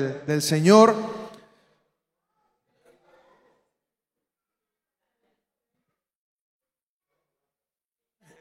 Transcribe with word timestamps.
del 0.00 0.42
Señor. 0.42 0.94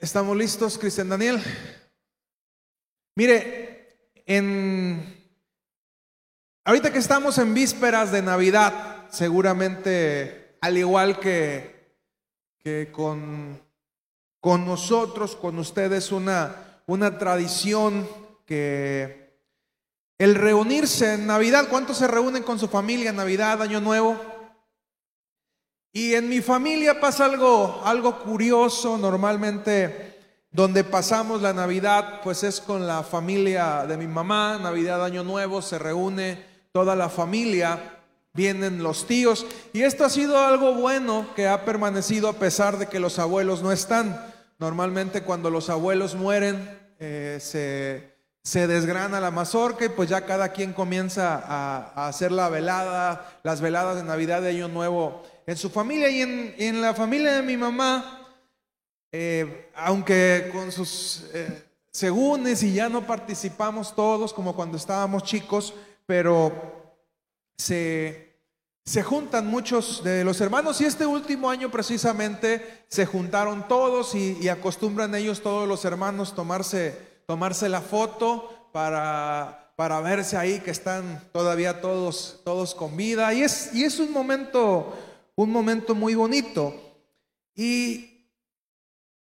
¿Estamos 0.01 0.37
listos, 0.37 0.77
Cristian 0.77 1.09
Daniel? 1.09 1.43
Mire, 3.15 4.11
en 4.25 5.19
ahorita 6.63 6.93
que 6.93 6.99
estamos 6.99 7.37
en 7.37 7.53
vísperas 7.53 8.11
de 8.11 8.21
Navidad, 8.21 9.07
seguramente 9.11 10.57
al 10.61 10.77
igual 10.77 11.19
que, 11.19 11.95
que 12.59 12.91
con, 12.91 13.61
nosotros, 14.43 15.35
con 15.35 15.59
ustedes, 15.59 16.11
una, 16.11 16.81
una 16.85 17.17
tradición 17.17 18.07
que 18.45 19.18
el 20.19 20.35
reunirse 20.35 21.13
en 21.13 21.25
Navidad, 21.25 21.69
¿cuántos 21.69 21.97
se 21.97 22.07
reúnen 22.07 22.43
con 22.43 22.59
su 22.59 22.67
familia 22.67 23.09
en 23.09 23.15
Navidad, 23.15 23.61
Año 23.61 23.79
Nuevo? 23.79 24.19
Y 25.93 26.13
en 26.13 26.27
mi 26.27 26.41
familia 26.41 26.99
pasa 26.99 27.23
algo, 27.23 27.81
algo 27.85 28.19
curioso, 28.19 28.97
normalmente 28.97 30.19
donde 30.51 30.83
pasamos 30.83 31.41
la 31.41 31.53
Navidad, 31.53 32.19
pues 32.21 32.43
es 32.43 32.59
con 32.59 32.85
la 32.85 33.01
familia 33.03 33.85
de 33.87 33.95
mi 33.95 34.07
mamá, 34.07 34.59
Navidad, 34.61 35.05
Año 35.05 35.23
Nuevo, 35.23 35.61
se 35.61 35.79
reúne 35.79 36.43
toda 36.73 36.97
la 36.97 37.07
familia, 37.07 37.97
vienen 38.33 38.83
los 38.83 39.07
tíos, 39.07 39.45
y 39.71 39.83
esto 39.83 40.03
ha 40.03 40.09
sido 40.09 40.37
algo 40.37 40.73
bueno 40.73 41.27
que 41.33 41.47
ha 41.47 41.63
permanecido 41.63 42.27
a 42.27 42.33
pesar 42.33 42.77
de 42.77 42.87
que 42.87 42.99
los 42.99 43.19
abuelos 43.19 43.63
no 43.63 43.71
están. 43.71 44.33
Normalmente 44.57 45.23
cuando 45.23 45.49
los 45.49 45.69
abuelos 45.69 46.15
mueren, 46.15 46.77
eh, 46.99 47.37
se 47.41 48.08
se 48.43 48.67
desgrana 48.67 49.19
la 49.19 49.31
mazorca 49.31 49.85
y 49.85 49.89
pues 49.89 50.09
ya 50.09 50.25
cada 50.25 50.49
quien 50.49 50.73
comienza 50.73 51.43
a, 51.45 52.07
hacer 52.07 52.31
la 52.31 52.49
velada, 52.49 53.39
las 53.43 53.61
veladas 53.61 53.97
de 53.97 54.03
Navidad 54.03 54.41
de 54.41 54.49
Año 54.49 54.67
Nuevo 54.67 55.23
en 55.45 55.57
su 55.57 55.69
familia. 55.69 56.09
Y 56.09 56.21
en, 56.57 56.81
la 56.81 56.93
familia 56.93 57.33
de 57.33 57.41
mi 57.41 57.57
mamá, 57.57 58.27
eh, 59.11 59.69
aunque 59.75 60.49
con 60.53 60.71
sus 60.71 61.25
eh, 61.33 61.65
y 62.01 62.73
ya 62.73 62.87
no 62.87 63.05
participamos 63.05 63.93
todos 63.93 64.33
como 64.33 64.55
cuando 64.55 64.77
estábamos 64.77 65.23
chicos, 65.23 65.73
pero 66.05 66.53
se, 67.57 68.35
se 68.85 69.03
juntan 69.03 69.47
muchos 69.47 70.03
de 70.03 70.23
los 70.23 70.39
hermanos. 70.39 70.79
Y 70.79 70.85
este 70.85 71.05
último 71.05 71.49
año 71.49 71.69
precisamente 71.69 72.85
se 72.87 73.05
juntaron 73.05 73.67
todos 73.67 74.15
y, 74.15 74.37
y 74.39 74.47
acostumbran 74.47 75.13
ellos 75.13 75.41
todos 75.41 75.67
los 75.67 75.83
hermanos 75.83 76.33
tomarse 76.33 77.09
tomarse 77.29 77.69
la 77.69 77.81
foto 77.81 78.71
para, 78.73 79.71
para 79.75 80.01
verse 80.01 80.35
ahí 80.35 80.61
que 80.61 80.71
están 80.71 81.29
todavía 81.31 81.79
todos, 81.79 82.41
todos 82.43 82.73
con 82.73 82.97
vida. 82.97 83.31
Y 83.35 83.43
es, 83.43 83.69
y 83.71 83.83
es 83.83 83.99
un 83.99 84.11
momento, 84.11 84.97
un 85.35 85.51
momento 85.51 85.93
muy 85.93 86.15
bonito. 86.15 86.73
Y 87.53 88.25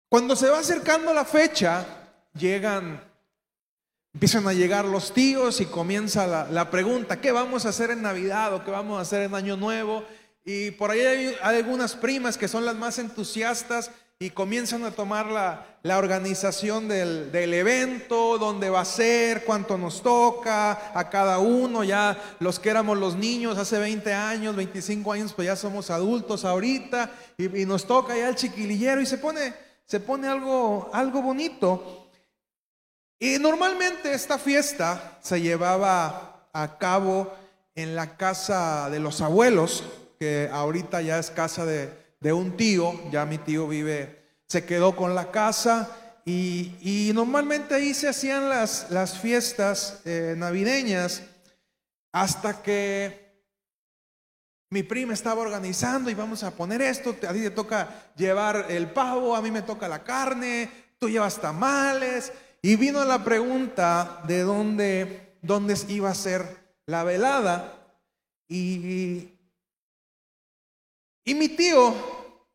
cuando 0.08 0.36
se 0.36 0.48
va 0.48 0.60
acercando 0.60 1.12
la 1.12 1.24
fecha, 1.24 1.84
llegan, 2.32 3.02
empiezan 4.14 4.46
a 4.46 4.52
llegar 4.52 4.84
los 4.84 5.12
tíos 5.12 5.60
y 5.60 5.66
comienza 5.66 6.28
la, 6.28 6.46
la 6.48 6.70
pregunta, 6.70 7.20
¿qué 7.20 7.32
vamos 7.32 7.66
a 7.66 7.70
hacer 7.70 7.90
en 7.90 8.02
Navidad 8.02 8.54
o 8.54 8.64
qué 8.64 8.70
vamos 8.70 8.98
a 8.98 9.02
hacer 9.02 9.22
en 9.22 9.34
Año 9.34 9.56
Nuevo? 9.56 10.04
Y 10.44 10.70
por 10.70 10.90
ahí 10.90 11.00
hay, 11.00 11.36
algunas 11.42 11.96
primas 11.96 12.38
que 12.38 12.48
son 12.48 12.64
las 12.64 12.76
más 12.76 12.98
entusiastas 12.98 13.90
y 14.22 14.28
comienzan 14.28 14.84
a 14.84 14.90
tomar 14.90 15.28
la, 15.28 15.78
la 15.82 15.96
organización 15.96 16.88
del, 16.88 17.32
del, 17.32 17.54
evento, 17.54 18.36
dónde 18.36 18.68
va 18.68 18.82
a 18.82 18.84
ser, 18.84 19.46
cuánto 19.46 19.78
nos 19.78 20.02
toca 20.02 20.92
a 20.92 21.08
cada 21.08 21.38
uno, 21.38 21.84
ya 21.84 22.36
los 22.38 22.58
que 22.58 22.68
éramos 22.68 22.98
los 22.98 23.16
niños 23.16 23.56
hace 23.56 23.78
20 23.78 24.12
años, 24.12 24.54
25 24.54 25.12
años, 25.12 25.32
pues 25.32 25.46
ya 25.46 25.56
somos 25.56 25.88
adultos 25.88 26.44
ahorita 26.44 27.10
y, 27.38 27.48
nos 27.64 27.86
toca 27.86 28.14
ya 28.14 28.28
el 28.28 28.34
chiquilillero 28.34 29.00
y 29.00 29.06
se 29.06 29.16
pone, 29.16 29.54
se 29.86 30.00
pone 30.00 30.28
algo, 30.28 30.90
algo 30.92 31.22
bonito. 31.22 32.10
Y 33.18 33.38
normalmente 33.38 34.12
esta 34.12 34.38
fiesta 34.38 35.18
se 35.22 35.40
llevaba 35.40 36.46
a 36.52 36.76
cabo 36.76 37.32
en 37.74 37.96
la 37.96 38.18
casa 38.18 38.90
de 38.90 39.00
los 39.00 39.22
abuelos, 39.22 39.82
que 40.18 40.50
ahorita 40.52 41.00
ya 41.00 41.18
es 41.18 41.30
casa 41.30 41.64
de, 41.64 41.99
de 42.20 42.32
un 42.32 42.56
tío, 42.56 43.10
ya 43.10 43.24
mi 43.24 43.38
tío 43.38 43.66
vive, 43.66 44.22
se 44.46 44.64
quedó 44.64 44.94
con 44.94 45.14
la 45.14 45.30
casa 45.30 45.96
y, 46.24 47.10
normalmente 47.14 47.74
ahí 47.74 47.94
se 47.94 48.08
hacían 48.08 48.48
las, 48.48 48.90
las 48.90 49.18
fiestas 49.18 50.00
eh, 50.04 50.34
navideñas 50.36 51.22
hasta 52.12 52.62
que 52.62 53.30
mi 54.70 54.84
prima 54.84 55.14
estaba 55.14 55.40
organizando 55.40 56.10
y 56.10 56.14
vamos 56.14 56.44
a 56.44 56.52
poner 56.52 56.80
esto, 56.82 57.16
a 57.28 57.32
ti 57.32 57.40
te 57.40 57.50
toca 57.50 58.12
llevar 58.16 58.66
el 58.68 58.90
pavo, 58.90 59.34
a 59.34 59.42
mí 59.42 59.50
me 59.50 59.62
toca 59.62 59.88
la 59.88 60.04
carne, 60.04 60.70
tú 60.98 61.08
llevas 61.08 61.40
tamales. 61.40 62.32
Y 62.62 62.76
vino 62.76 63.04
la 63.04 63.24
pregunta 63.24 64.20
de 64.28 64.42
dónde, 64.42 65.38
dónde 65.42 65.74
iba 65.88 66.10
a 66.10 66.14
ser 66.14 66.74
la 66.86 67.02
velada. 67.04 67.96
Y 68.48 69.39
y 71.30 71.34
mi 71.36 71.48
tío, 71.48 71.94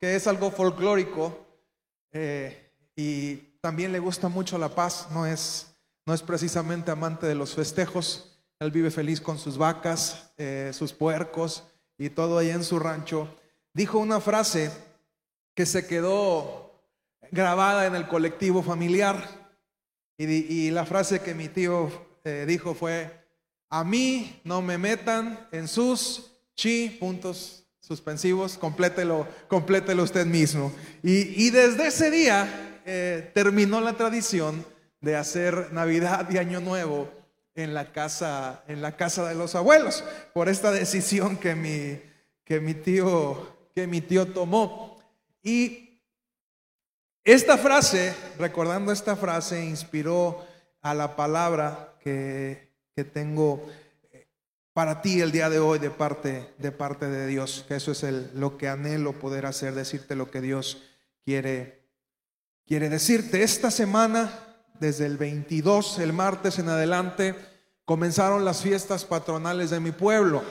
que 0.01 0.17
es 0.17 0.27
algo 0.27 0.51
folclórico 0.51 1.47
eh, 2.11 2.73
y 2.93 3.37
también 3.61 3.93
le 3.93 3.99
gusta 3.99 4.27
mucho 4.27 4.57
la 4.57 4.67
paz, 4.67 5.07
no 5.11 5.25
es, 5.25 5.77
no 6.05 6.13
es 6.13 6.21
precisamente 6.21 6.91
amante 6.91 7.25
de 7.25 7.35
los 7.35 7.55
festejos, 7.55 8.37
él 8.59 8.71
vive 8.71 8.91
feliz 8.91 9.21
con 9.21 9.37
sus 9.37 9.57
vacas, 9.57 10.33
eh, 10.35 10.71
sus 10.73 10.91
puercos 10.91 11.63
y 11.97 12.09
todo 12.09 12.37
ahí 12.37 12.49
en 12.49 12.65
su 12.65 12.77
rancho, 12.77 13.33
dijo 13.73 13.97
una 13.97 14.19
frase 14.19 14.71
que 15.53 15.65
se 15.65 15.87
quedó 15.87 16.73
grabada 17.31 17.85
en 17.85 17.95
el 17.95 18.09
colectivo 18.09 18.61
familiar. 18.61 19.47
Y, 20.17 20.69
la 20.71 20.85
frase 20.85 21.21
que 21.21 21.33
mi 21.33 21.47
tío 21.47 21.89
eh, 22.25 22.43
dijo 22.45 22.73
fue, 22.73 23.25
a 23.69 23.85
mí 23.85 24.41
no 24.43 24.61
me 24.61 24.77
metan 24.77 25.47
en 25.53 25.69
sus 25.69 26.29
chi 26.55 26.89
puntos 26.89 27.64
suspensivos, 27.85 28.57
complételo, 28.57 29.27
complételo 29.47 30.01
usted 30.01 30.25
mismo. 30.25 30.73
Y, 31.03 31.51
desde 31.51 31.87
ese 31.87 32.09
día 32.09 32.81
eh, 32.83 33.29
terminó 33.35 33.79
la 33.79 33.93
tradición 33.93 34.65
de 35.01 35.15
hacer 35.15 35.71
Navidad 35.71 36.27
y 36.31 36.39
Año 36.39 36.61
Nuevo 36.61 37.11
en 37.53 37.75
la 37.75 37.91
casa, 37.91 38.63
en 38.67 38.81
la 38.81 38.97
casa 38.97 39.29
de 39.29 39.35
los 39.35 39.53
abuelos, 39.53 40.03
por 40.33 40.49
esta 40.49 40.71
decisión 40.71 41.37
que 41.37 41.53
mi, 41.53 42.01
que 42.43 42.59
mi, 42.59 42.73
tío, 42.73 43.55
que 43.75 43.85
mi 43.85 44.01
tío 44.01 44.25
tomó. 44.25 44.99
Y 45.43 46.01
esta 47.23 47.55
frase, 47.55 48.15
recordando 48.39 48.91
esta 48.91 49.15
frase, 49.15 49.63
inspiró 49.63 50.43
a 50.81 50.95
la 50.95 51.15
palabra 51.15 51.93
que, 52.03 52.71
que 52.95 53.03
tengo 53.03 53.63
para 54.75 55.01
ti 55.01 55.21
el 55.21 55.31
día 55.31 55.49
de 55.49 55.59
hoy 55.59 55.79
de 55.79 55.89
parte 55.89 56.53
de, 56.57 56.71
parte 56.73 57.07
de 57.07 57.27
Dios, 57.27 57.65
eso 57.69 57.93
es 57.93 58.03
el, 58.03 58.29
lo 58.35 58.57
que 58.57 58.67
anhelo 58.67 59.13
poder 59.13 59.45
hacer, 59.45 59.73
decirte 59.73 60.17
lo 60.17 60.29
que 60.29 60.41
Dios 60.41 60.83
quiere, 61.23 61.87
quiere 62.65 62.89
decirte. 62.89 63.41
Esta 63.41 63.71
semana, 63.71 64.37
desde 64.81 65.05
el 65.05 65.15
22, 65.15 65.99
el 65.99 66.11
martes 66.11 66.59
en 66.59 66.67
adelante, 66.67 67.35
comenzaron 67.85 68.43
las 68.43 68.63
fiestas 68.63 69.05
patronales 69.05 69.69
de 69.69 69.79
mi 69.79 69.93
pueblo, 69.93 70.43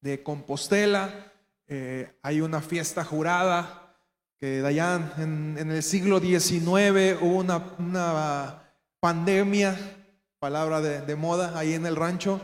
de 0.00 0.22
Compostela. 0.22 1.34
Eh, 1.66 2.18
hay 2.22 2.40
una 2.40 2.62
fiesta 2.62 3.04
jurada 3.04 3.94
que 4.40 4.62
de 4.62 4.66
allá 4.66 5.12
en, 5.18 5.58
el 5.58 5.82
siglo 5.82 6.18
XIX 6.18 7.20
hubo 7.20 7.36
una, 7.36 7.74
una 7.78 8.72
pandemia, 9.00 9.78
palabra 10.38 10.80
de, 10.80 11.14
moda, 11.14 11.58
ahí 11.58 11.74
en 11.74 11.84
el 11.84 11.94
rancho 11.94 12.40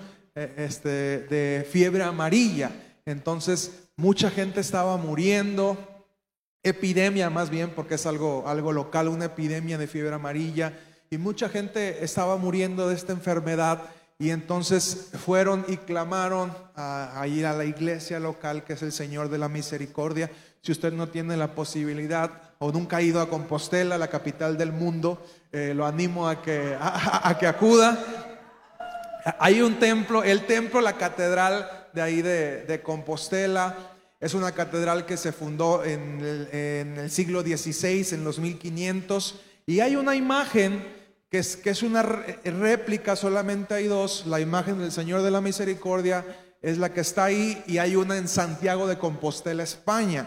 este, 0.56 1.20
de 1.20 1.66
fiebre 1.68 2.02
amarilla. 2.02 2.70
Entonces, 3.04 3.88
mucha 3.96 4.30
gente 4.30 4.60
estaba 4.60 4.96
muriendo, 4.96 5.76
epidemia 6.62 7.30
más 7.30 7.50
bien, 7.50 7.70
porque 7.74 7.94
es 7.94 8.06
algo, 8.06 8.44
algo 8.46 8.72
local, 8.72 9.08
una 9.08 9.26
epidemia 9.26 9.78
de 9.78 9.86
fiebre 9.86 10.14
amarilla, 10.14 10.72
y 11.10 11.18
mucha 11.18 11.48
gente 11.48 12.04
estaba 12.04 12.36
muriendo 12.36 12.88
de 12.88 12.94
esta 12.94 13.12
enfermedad. 13.12 13.82
Y 14.20 14.30
entonces 14.30 15.10
fueron 15.24 15.64
y 15.68 15.76
clamaron 15.76 16.52
a, 16.74 17.24
ir 17.28 17.46
a 17.46 17.52
la 17.52 17.64
iglesia 17.64 18.18
local, 18.18 18.64
que 18.64 18.72
es 18.72 18.82
el 18.82 18.92
Señor 18.92 19.28
de 19.30 19.38
la 19.38 19.48
Misericordia. 19.48 20.30
Si 20.60 20.72
usted 20.72 20.92
no 20.92 21.08
tiene 21.08 21.36
la 21.36 21.54
posibilidad 21.54 22.30
o 22.58 22.72
nunca 22.72 22.96
ha 22.96 23.02
ido 23.02 23.20
a 23.20 23.30
Compostela, 23.30 23.96
la 23.96 24.08
capital 24.08 24.58
del 24.58 24.72
mundo, 24.72 25.24
eh, 25.52 25.72
lo 25.72 25.86
animo 25.86 26.28
a 26.28 26.42
que, 26.42 26.76
a 26.80 27.36
que 27.38 27.46
acuda. 27.46 28.37
Hay 29.38 29.60
un 29.60 29.78
templo, 29.78 30.22
el 30.22 30.46
templo, 30.46 30.80
la 30.80 30.96
catedral 30.96 31.88
de 31.92 32.02
ahí 32.02 32.22
de, 32.22 32.80
Compostela, 32.82 33.76
es 34.20 34.34
una 34.34 34.52
catedral 34.52 35.06
que 35.06 35.16
se 35.16 35.32
fundó 35.32 35.84
en 35.84 36.20
el, 36.52 37.10
siglo 37.10 37.42
XVI, 37.42 38.14
en 38.14 38.24
los 38.24 38.38
1500, 38.38 39.40
y 39.66 39.80
hay 39.80 39.96
una 39.96 40.16
imagen 40.16 40.84
que 41.30 41.38
es, 41.38 41.56
que 41.56 41.70
es 41.70 41.82
una 41.82 42.02
réplica, 42.02 43.16
solamente 43.16 43.74
hay 43.74 43.86
dos, 43.86 44.26
la 44.26 44.40
imagen 44.40 44.78
del 44.78 44.92
Señor 44.92 45.22
de 45.22 45.30
la 45.30 45.40
Misericordia 45.40 46.24
es 46.62 46.78
la 46.78 46.92
que 46.92 47.00
está 47.00 47.24
ahí 47.24 47.62
y 47.66 47.78
hay 47.78 47.96
una 47.96 48.16
en 48.16 48.28
Santiago 48.28 48.86
de 48.86 48.98
Compostela, 48.98 49.62
España. 49.62 50.26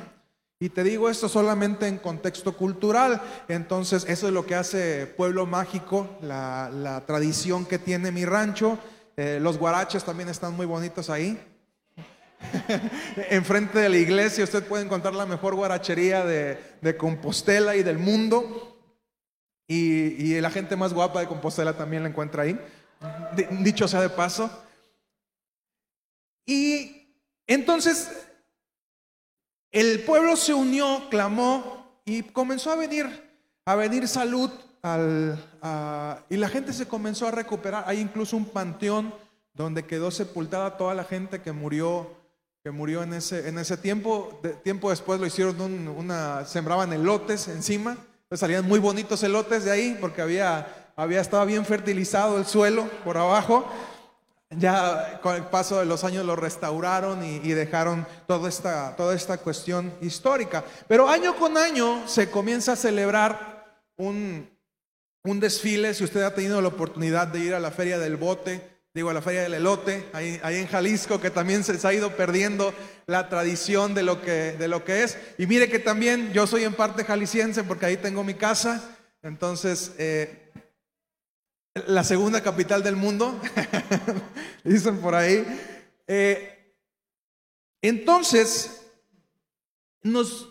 Y 0.61 0.69
te 0.69 0.83
digo 0.83 1.09
esto 1.09 1.27
solamente 1.27 1.87
en 1.87 1.97
contexto 1.97 2.55
cultural. 2.55 3.19
Entonces, 3.47 4.05
eso 4.07 4.27
es 4.27 4.33
lo 4.33 4.45
que 4.45 4.53
hace 4.53 5.07
Pueblo 5.07 5.47
Mágico, 5.47 6.07
la, 6.21 7.03
tradición 7.07 7.65
que 7.65 7.79
tiene 7.79 8.11
mi 8.11 8.25
rancho. 8.25 8.77
Eh, 9.17 9.39
los 9.41 9.57
guaraches 9.57 10.03
también 10.03 10.29
están 10.29 10.55
muy 10.55 10.67
bonitos 10.67 11.09
ahí. 11.09 11.35
Enfrente 13.31 13.79
de 13.79 13.89
la 13.89 13.97
iglesia 13.97 14.43
usted 14.43 14.63
puede 14.63 14.85
encontrar 14.85 15.15
la 15.15 15.25
mejor 15.25 15.55
guarachería 15.55 16.23
de, 16.23 16.95
Compostela 16.95 17.75
y 17.75 17.81
del 17.81 17.97
mundo. 17.97 18.77
Y, 19.67 20.33
y, 20.35 20.41
la 20.41 20.51
gente 20.51 20.75
más 20.75 20.93
guapa 20.93 21.21
de 21.21 21.27
Compostela 21.27 21.73
también 21.73 22.03
la 22.03 22.09
encuentra 22.09 22.43
ahí. 22.43 22.55
Dicho 23.61 23.87
sea 23.87 24.01
de 24.01 24.09
paso. 24.09 24.47
Y 26.45 27.15
entonces 27.47 28.27
el 29.71 30.01
pueblo 30.03 30.35
se 30.35 30.53
unió, 30.53 31.07
clamó 31.09 32.01
y 32.05 32.23
comenzó 32.23 32.71
a 32.71 32.75
venir, 32.75 33.07
a 33.65 33.75
venir 33.75 34.07
salud 34.07 34.51
y 36.29 36.37
la 36.37 36.49
gente 36.49 36.73
se 36.73 36.87
comenzó 36.87 37.27
a 37.27 37.31
recuperar. 37.31 37.83
Hay 37.87 37.99
incluso 37.99 38.35
un 38.35 38.45
panteón 38.45 39.13
donde 39.53 39.85
quedó 39.85 40.11
sepultada 40.11 40.77
toda 40.77 40.95
la 40.95 41.03
gente 41.03 41.41
que 41.41 41.51
murió, 41.51 42.09
que 42.63 42.71
murió 42.71 43.03
en 43.03 43.13
ese, 43.13 43.47
en 43.47 43.59
ese 43.59 43.77
tiempo. 43.77 44.41
tiempo 44.63 44.89
después 44.89 45.19
lo 45.19 45.25
hicieron 45.25 45.87
una, 45.87 46.45
sembraban 46.45 46.91
elotes 46.93 47.47
encima, 47.47 47.97
salían 48.31 48.67
muy 48.67 48.79
bonitos 48.79 49.21
elotes 49.23 49.65
de 49.65 49.71
ahí 49.71 49.97
porque 50.01 50.21
había, 50.21 50.93
había 50.95 51.21
estado 51.21 51.45
bien 51.45 51.65
fertilizado 51.65 52.37
el 52.37 52.45
suelo 52.45 52.89
por 53.03 53.17
abajo. 53.17 53.65
Ya 54.57 55.21
con 55.21 55.35
el 55.35 55.45
paso 55.45 55.79
de 55.79 55.85
los 55.85 56.03
años 56.03 56.25
lo 56.25 56.35
restauraron 56.35 57.23
y, 57.23 57.53
dejaron 57.53 58.05
toda 58.27 58.49
esta, 58.49 58.95
toda 58.97 59.15
esta 59.15 59.37
cuestión 59.37 59.93
histórica. 60.01 60.65
Pero 60.89 61.07
año 61.07 61.37
con 61.37 61.57
año 61.57 62.05
se 62.07 62.29
comienza 62.29 62.73
a 62.73 62.75
celebrar 62.75 63.85
un, 63.95 64.49
desfile. 65.23 65.93
Si 65.93 66.03
usted 66.03 66.23
ha 66.23 66.35
tenido 66.35 66.61
la 66.61 66.67
oportunidad 66.67 67.27
de 67.27 67.39
ir 67.39 67.53
a 67.53 67.61
la 67.61 67.71
Feria 67.71 67.97
del 67.97 68.17
Bote, 68.17 68.61
digo 68.93 69.09
a 69.09 69.13
la 69.13 69.21
Feria 69.21 69.43
del 69.43 69.53
Elote, 69.53 70.09
ahí, 70.11 70.39
en 70.43 70.67
Jalisco, 70.67 71.21
que 71.21 71.29
también 71.29 71.63
se, 71.63 71.87
ha 71.87 71.93
ido 71.93 72.17
perdiendo 72.17 72.73
la 73.07 73.29
tradición 73.29 73.93
de 73.93 74.03
lo, 74.03 74.21
que, 74.21 74.53
de 74.53 74.67
lo 74.67 74.83
que 74.83 75.03
es. 75.03 75.17
Y 75.37 75.47
mire 75.47 75.69
que 75.69 75.79
también 75.79 76.33
yo 76.33 76.45
soy 76.45 76.65
en 76.65 76.73
parte 76.73 77.05
jalisciense 77.05 77.63
porque 77.63 77.85
ahí 77.85 77.95
tengo 77.95 78.25
mi 78.25 78.33
casa. 78.33 78.97
Entonces, 79.23 79.93
eh, 79.97 80.40
la 81.73 82.03
segunda 82.03 82.41
capital 82.41 82.83
del 82.83 82.95
mundo, 82.95 83.39
dicen 84.63 84.97
por 84.97 85.15
ahí. 85.15 85.45
Eh, 86.07 86.75
entonces, 87.81 88.81
nos 90.03 90.49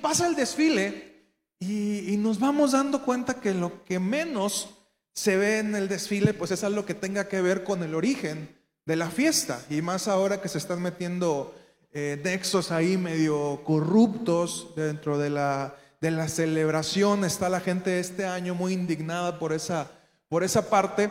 pasa 0.00 0.26
el 0.26 0.36
desfile 0.36 1.26
y, 1.58 2.16
nos 2.18 2.38
vamos 2.38 2.72
dando 2.72 3.04
cuenta 3.04 3.40
que 3.40 3.54
lo 3.54 3.84
que 3.84 3.98
menos 3.98 4.70
se 5.12 5.36
ve 5.36 5.58
en 5.58 5.74
el 5.74 5.88
desfile, 5.88 6.34
pues 6.34 6.50
es 6.52 6.64
algo 6.64 6.86
que 6.86 6.94
tenga 6.94 7.28
que 7.28 7.40
ver 7.40 7.64
con 7.64 7.82
el 7.82 7.94
origen 7.94 8.56
de 8.86 8.96
la 8.96 9.10
fiesta. 9.10 9.60
Y 9.68 9.82
más 9.82 10.08
ahora 10.08 10.40
que 10.40 10.48
se 10.48 10.58
están 10.58 10.80
metiendo 10.80 11.54
eh, 11.92 12.20
nexos 12.24 12.70
ahí 12.70 12.96
medio 12.96 13.62
corruptos 13.64 14.68
dentro 14.76 15.18
de 15.18 15.30
la, 15.30 15.76
de 16.00 16.10
la 16.12 16.28
celebración. 16.28 17.24
Está 17.24 17.48
la 17.48 17.60
gente 17.60 17.98
este 17.98 18.24
año 18.24 18.54
muy 18.54 18.72
indignada 18.72 19.38
por 19.38 19.52
esa 19.52 19.90
por 20.32 20.42
esa 20.42 20.70
parte. 20.70 21.10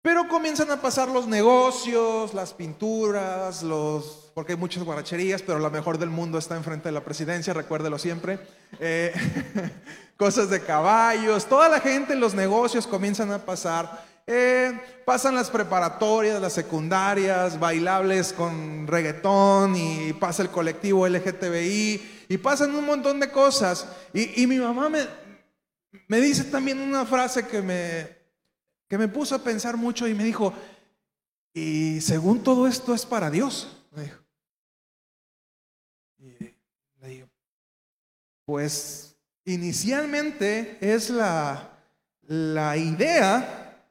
Pero 0.00 0.26
comienzan 0.26 0.70
a 0.70 0.80
pasar 0.80 1.08
los 1.10 1.26
negocios, 1.26 2.32
las 2.32 2.54
pinturas, 2.54 3.62
los, 3.62 4.32
porque 4.34 4.52
hay 4.52 4.58
muchas 4.58 4.84
guaracherías, 4.84 5.42
pero 5.42 5.58
la 5.58 5.68
mejor 5.68 5.98
del 5.98 6.08
mundo 6.08 6.38
está 6.38 6.56
enfrente 6.56 6.88
de 6.88 6.92
la 6.92 7.04
presidencia, 7.04 7.52
recuérdelo 7.52 7.98
siempre. 7.98 8.38
Eh, 8.78 9.12
cosas 10.16 10.48
de 10.48 10.62
caballos, 10.62 11.44
toda 11.44 11.68
la 11.68 11.78
gente, 11.78 12.14
los 12.14 12.32
negocios 12.32 12.86
comienzan 12.86 13.32
a 13.32 13.44
pasar. 13.44 14.02
Eh, 14.26 14.72
pasan 15.04 15.34
las 15.34 15.50
preparatorias, 15.50 16.40
las 16.40 16.54
secundarias, 16.54 17.60
bailables 17.60 18.32
con 18.32 18.86
reggaetón 18.86 19.76
y 19.76 20.14
pasa 20.14 20.40
el 20.40 20.48
colectivo 20.48 21.06
LGTBI 21.06 22.24
y 22.30 22.38
pasan 22.38 22.74
un 22.74 22.86
montón 22.86 23.20
de 23.20 23.30
cosas. 23.30 23.86
Y, 24.14 24.42
y 24.42 24.46
mi 24.46 24.58
mamá 24.58 24.88
me, 24.88 25.00
me 26.10 26.20
dice 26.20 26.42
también 26.42 26.80
una 26.80 27.06
frase 27.06 27.46
que 27.46 27.62
me, 27.62 28.08
que 28.88 28.98
me 28.98 29.06
puso 29.06 29.36
a 29.36 29.44
pensar 29.44 29.76
mucho 29.76 30.08
y 30.08 30.14
me 30.14 30.24
dijo, 30.24 30.52
y 31.54 32.00
según 32.00 32.42
todo 32.42 32.66
esto 32.66 32.92
es 32.92 33.06
para 33.06 33.30
Dios. 33.30 33.80
Me 33.92 34.02
dijo. 34.02 34.18
Y 36.18 36.52
le 37.00 37.08
digo, 37.08 37.28
pues 38.44 39.14
inicialmente 39.44 40.78
es 40.80 41.10
la, 41.10 41.78
la 42.22 42.76
idea, 42.76 43.86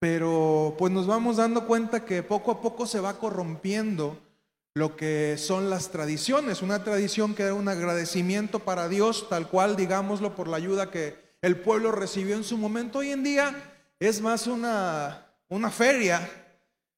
pero 0.00 0.74
pues 0.76 0.92
nos 0.92 1.06
vamos 1.06 1.36
dando 1.36 1.68
cuenta 1.68 2.04
que 2.04 2.24
poco 2.24 2.50
a 2.50 2.60
poco 2.60 2.84
se 2.84 2.98
va 2.98 3.16
corrompiendo 3.16 4.20
lo 4.74 4.96
que 4.96 5.36
son 5.38 5.70
las 5.70 5.90
tradiciones. 5.90 6.60
Una 6.60 6.82
tradición 6.82 7.34
que 7.34 7.44
era 7.44 7.54
un 7.54 7.68
agradecimiento 7.68 8.58
para 8.58 8.88
Dios, 8.88 9.28
tal 9.28 9.48
cual, 9.48 9.76
digámoslo, 9.76 10.34
por 10.34 10.48
la 10.48 10.56
ayuda 10.56 10.90
que 10.90 11.16
el 11.42 11.56
pueblo 11.60 11.92
recibió 11.92 12.34
en 12.34 12.42
su 12.42 12.58
momento. 12.58 12.98
Hoy 12.98 13.12
en 13.12 13.22
día 13.22 13.54
es 14.00 14.20
más 14.20 14.48
una, 14.48 15.26
una 15.48 15.70
feria 15.70 16.28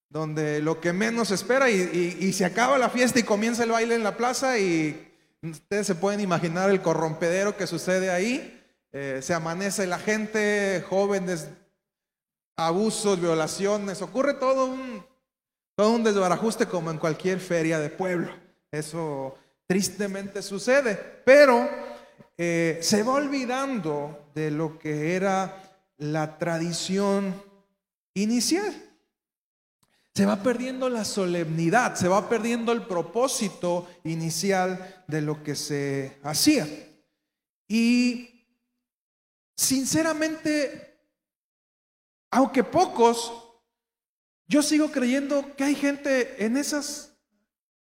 donde 0.08 0.62
lo 0.62 0.80
que 0.80 0.94
menos 0.94 1.30
espera 1.30 1.68
y, 1.68 2.32
se 2.32 2.46
acaba 2.46 2.78
la 2.78 2.88
fiesta 2.88 3.18
y 3.18 3.24
comienza 3.24 3.64
el 3.64 3.72
baile 3.72 3.94
en 3.94 4.04
la 4.04 4.16
plaza 4.16 4.58
y 4.58 5.12
ustedes 5.42 5.86
se 5.86 5.94
pueden 5.94 6.20
imaginar 6.20 6.70
el 6.70 6.80
corrompedero 6.80 7.58
que 7.58 7.66
sucede 7.66 8.10
ahí. 8.10 8.52
Eh, 8.92 9.20
se 9.20 9.34
amanece 9.34 9.86
la 9.86 9.98
gente, 9.98 10.82
jóvenes, 10.88 11.48
abusos, 12.56 13.20
violaciones, 13.20 14.00
ocurre 14.00 14.32
todo 14.32 14.66
un, 14.66 15.04
todo 15.76 15.90
un 15.90 16.02
desbarajuste 16.02 16.66
como 16.66 16.90
en 16.90 16.98
cualquier 16.98 17.38
feria 17.38 17.78
de 17.78 17.90
pueblo. 17.90 18.32
Eso 18.72 19.34
tristemente 19.66 20.42
sucede. 20.42 20.96
Pero 21.24 21.68
eh, 22.38 22.78
se 22.80 23.02
va 23.02 23.12
olvidando 23.12 24.30
de 24.34 24.50
lo 24.50 24.78
que 24.78 25.14
era 25.14 25.62
la 25.98 26.38
tradición 26.38 27.42
inicial. 28.14 28.74
Se 30.14 30.24
va 30.24 30.42
perdiendo 30.42 30.88
la 30.88 31.04
solemnidad, 31.04 31.94
se 31.94 32.08
va 32.08 32.26
perdiendo 32.26 32.72
el 32.72 32.86
propósito 32.86 33.86
inicial 34.04 35.04
de 35.06 35.20
lo 35.20 35.42
que 35.42 35.54
se 35.54 36.16
hacía. 36.22 36.66
Y 37.68 38.46
sinceramente, 39.54 41.02
aunque 42.30 42.64
pocos 42.64 43.45
yo 44.48 44.62
sigo 44.62 44.90
creyendo 44.92 45.54
que 45.56 45.64
hay 45.64 45.74
gente 45.74 46.44
en 46.44 46.56
esas 46.56 47.16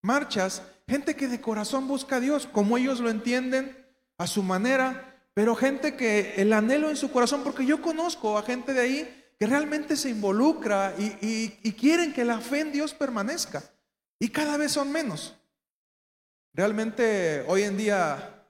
marchas, 0.01 0.61
gente 0.87 1.15
que 1.15 1.27
de 1.27 1.41
corazón 1.41 1.87
busca 1.87 2.17
a 2.17 2.19
Dios, 2.19 2.47
como 2.51 2.77
ellos 2.77 2.99
lo 2.99 3.09
entienden, 3.09 3.77
a 4.17 4.27
su 4.27 4.43
manera, 4.43 5.23
pero 5.33 5.55
gente 5.55 5.95
que 5.95 6.33
el 6.35 6.51
anhelo 6.51 6.89
en 6.89 6.97
su 6.97 7.11
corazón, 7.11 7.43
porque 7.43 7.65
yo 7.65 7.81
conozco 7.81 8.37
a 8.37 8.43
gente 8.43 8.73
de 8.73 8.81
ahí 8.81 9.33
que 9.39 9.47
realmente 9.47 9.95
se 9.95 10.09
involucra 10.09 10.93
y, 10.97 11.71
quieren 11.79 12.11
que 12.11 12.25
la 12.25 12.41
fe 12.41 12.59
en 12.59 12.73
Dios 12.73 12.93
permanezca. 12.93 13.63
Y 14.19 14.27
cada 14.29 14.57
vez 14.57 14.73
son 14.73 14.91
menos. 14.91 15.33
Realmente 16.53 17.45
hoy 17.47 17.63
en 17.63 17.77
día 17.77 18.45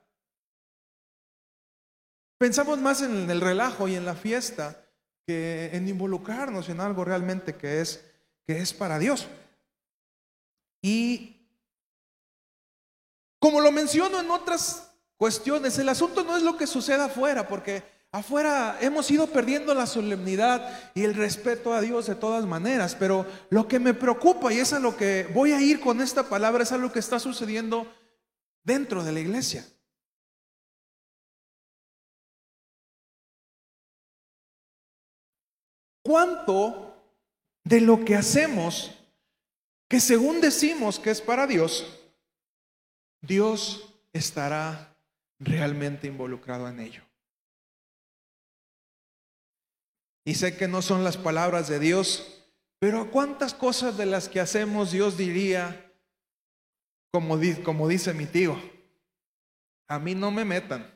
pensamos 2.38 2.80
más 2.80 3.02
en 3.02 3.30
el 3.30 3.40
relajo 3.40 3.86
y 3.86 3.94
en 3.94 4.04
la 4.04 4.16
fiesta 4.16 4.79
en 5.30 5.88
involucrarnos 5.88 6.68
en 6.68 6.80
algo 6.80 7.04
realmente 7.04 7.54
que 7.54 7.80
es, 7.80 8.04
que 8.46 8.58
es 8.58 8.72
para 8.72 8.98
Dios. 8.98 9.28
Y 10.82 11.36
como 13.38 13.60
lo 13.60 13.72
menciono 13.72 14.20
en 14.20 14.30
otras 14.30 14.92
cuestiones, 15.16 15.78
el 15.78 15.88
asunto 15.88 16.24
no 16.24 16.36
es 16.36 16.42
lo 16.42 16.56
que 16.56 16.66
suceda 16.66 17.06
afuera, 17.06 17.48
porque 17.48 17.82
afuera 18.12 18.78
hemos 18.80 19.10
ido 19.10 19.26
perdiendo 19.28 19.74
la 19.74 19.86
solemnidad 19.86 20.78
y 20.94 21.04
el 21.04 21.14
respeto 21.14 21.72
a 21.72 21.80
Dios 21.80 22.06
de 22.06 22.14
todas 22.14 22.46
maneras, 22.46 22.96
pero 22.98 23.26
lo 23.50 23.66
que 23.66 23.78
me 23.78 23.94
preocupa 23.94 24.52
y 24.52 24.58
es 24.58 24.72
a 24.72 24.78
lo 24.78 24.96
que 24.96 25.28
voy 25.32 25.52
a 25.52 25.60
ir 25.60 25.80
con 25.80 26.00
esta 26.00 26.28
palabra 26.28 26.62
es 26.62 26.72
a 26.72 26.78
lo 26.78 26.92
que 26.92 26.98
está 26.98 27.18
sucediendo 27.18 27.86
dentro 28.62 29.02
de 29.04 29.12
la 29.12 29.20
iglesia. 29.20 29.66
¿Cuánto 36.10 37.00
de 37.62 37.80
lo 37.80 38.04
que 38.04 38.16
hacemos, 38.16 38.90
que 39.88 40.00
según 40.00 40.40
decimos 40.40 40.98
que 40.98 41.10
es 41.12 41.20
para 41.20 41.46
Dios, 41.46 41.86
Dios 43.20 43.94
estará 44.12 44.96
realmente 45.38 46.08
involucrado 46.08 46.68
en 46.68 46.80
ello? 46.80 47.04
Y 50.24 50.34
sé 50.34 50.56
que 50.56 50.66
no 50.66 50.82
son 50.82 51.04
las 51.04 51.16
palabras 51.16 51.68
de 51.68 51.78
Dios, 51.78 52.44
pero 52.80 53.02
¿a 53.02 53.10
cuántas 53.12 53.54
cosas 53.54 53.96
de 53.96 54.06
las 54.06 54.28
que 54.28 54.40
hacemos 54.40 54.90
Dios 54.90 55.16
diría, 55.16 55.94
como, 57.12 57.38
como 57.62 57.86
dice 57.86 58.14
mi 58.14 58.26
tío, 58.26 58.60
a 59.86 60.00
mí 60.00 60.16
no 60.16 60.32
me 60.32 60.44
metan 60.44 60.92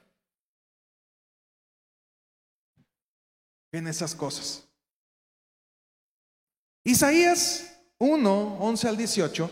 en 3.71 3.87
esas 3.87 4.13
cosas? 4.17 4.64
Isaías 6.87 7.81
1, 7.99 8.59
11 8.61 8.89
al 8.89 8.97
18. 8.99 9.51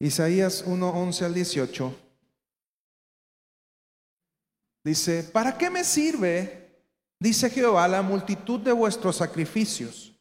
Isaías 0.00 0.64
1, 0.66 0.88
11 0.88 1.24
al 1.24 1.32
18. 1.32 1.96
Dice, 4.84 5.22
¿para 5.22 5.56
qué 5.56 5.70
me 5.70 5.84
sirve, 5.84 6.82
dice 7.20 7.50
Jehová, 7.50 7.86
la 7.86 8.02
multitud 8.02 8.58
de 8.58 8.72
vuestros 8.72 9.14
sacrificios? 9.14 10.20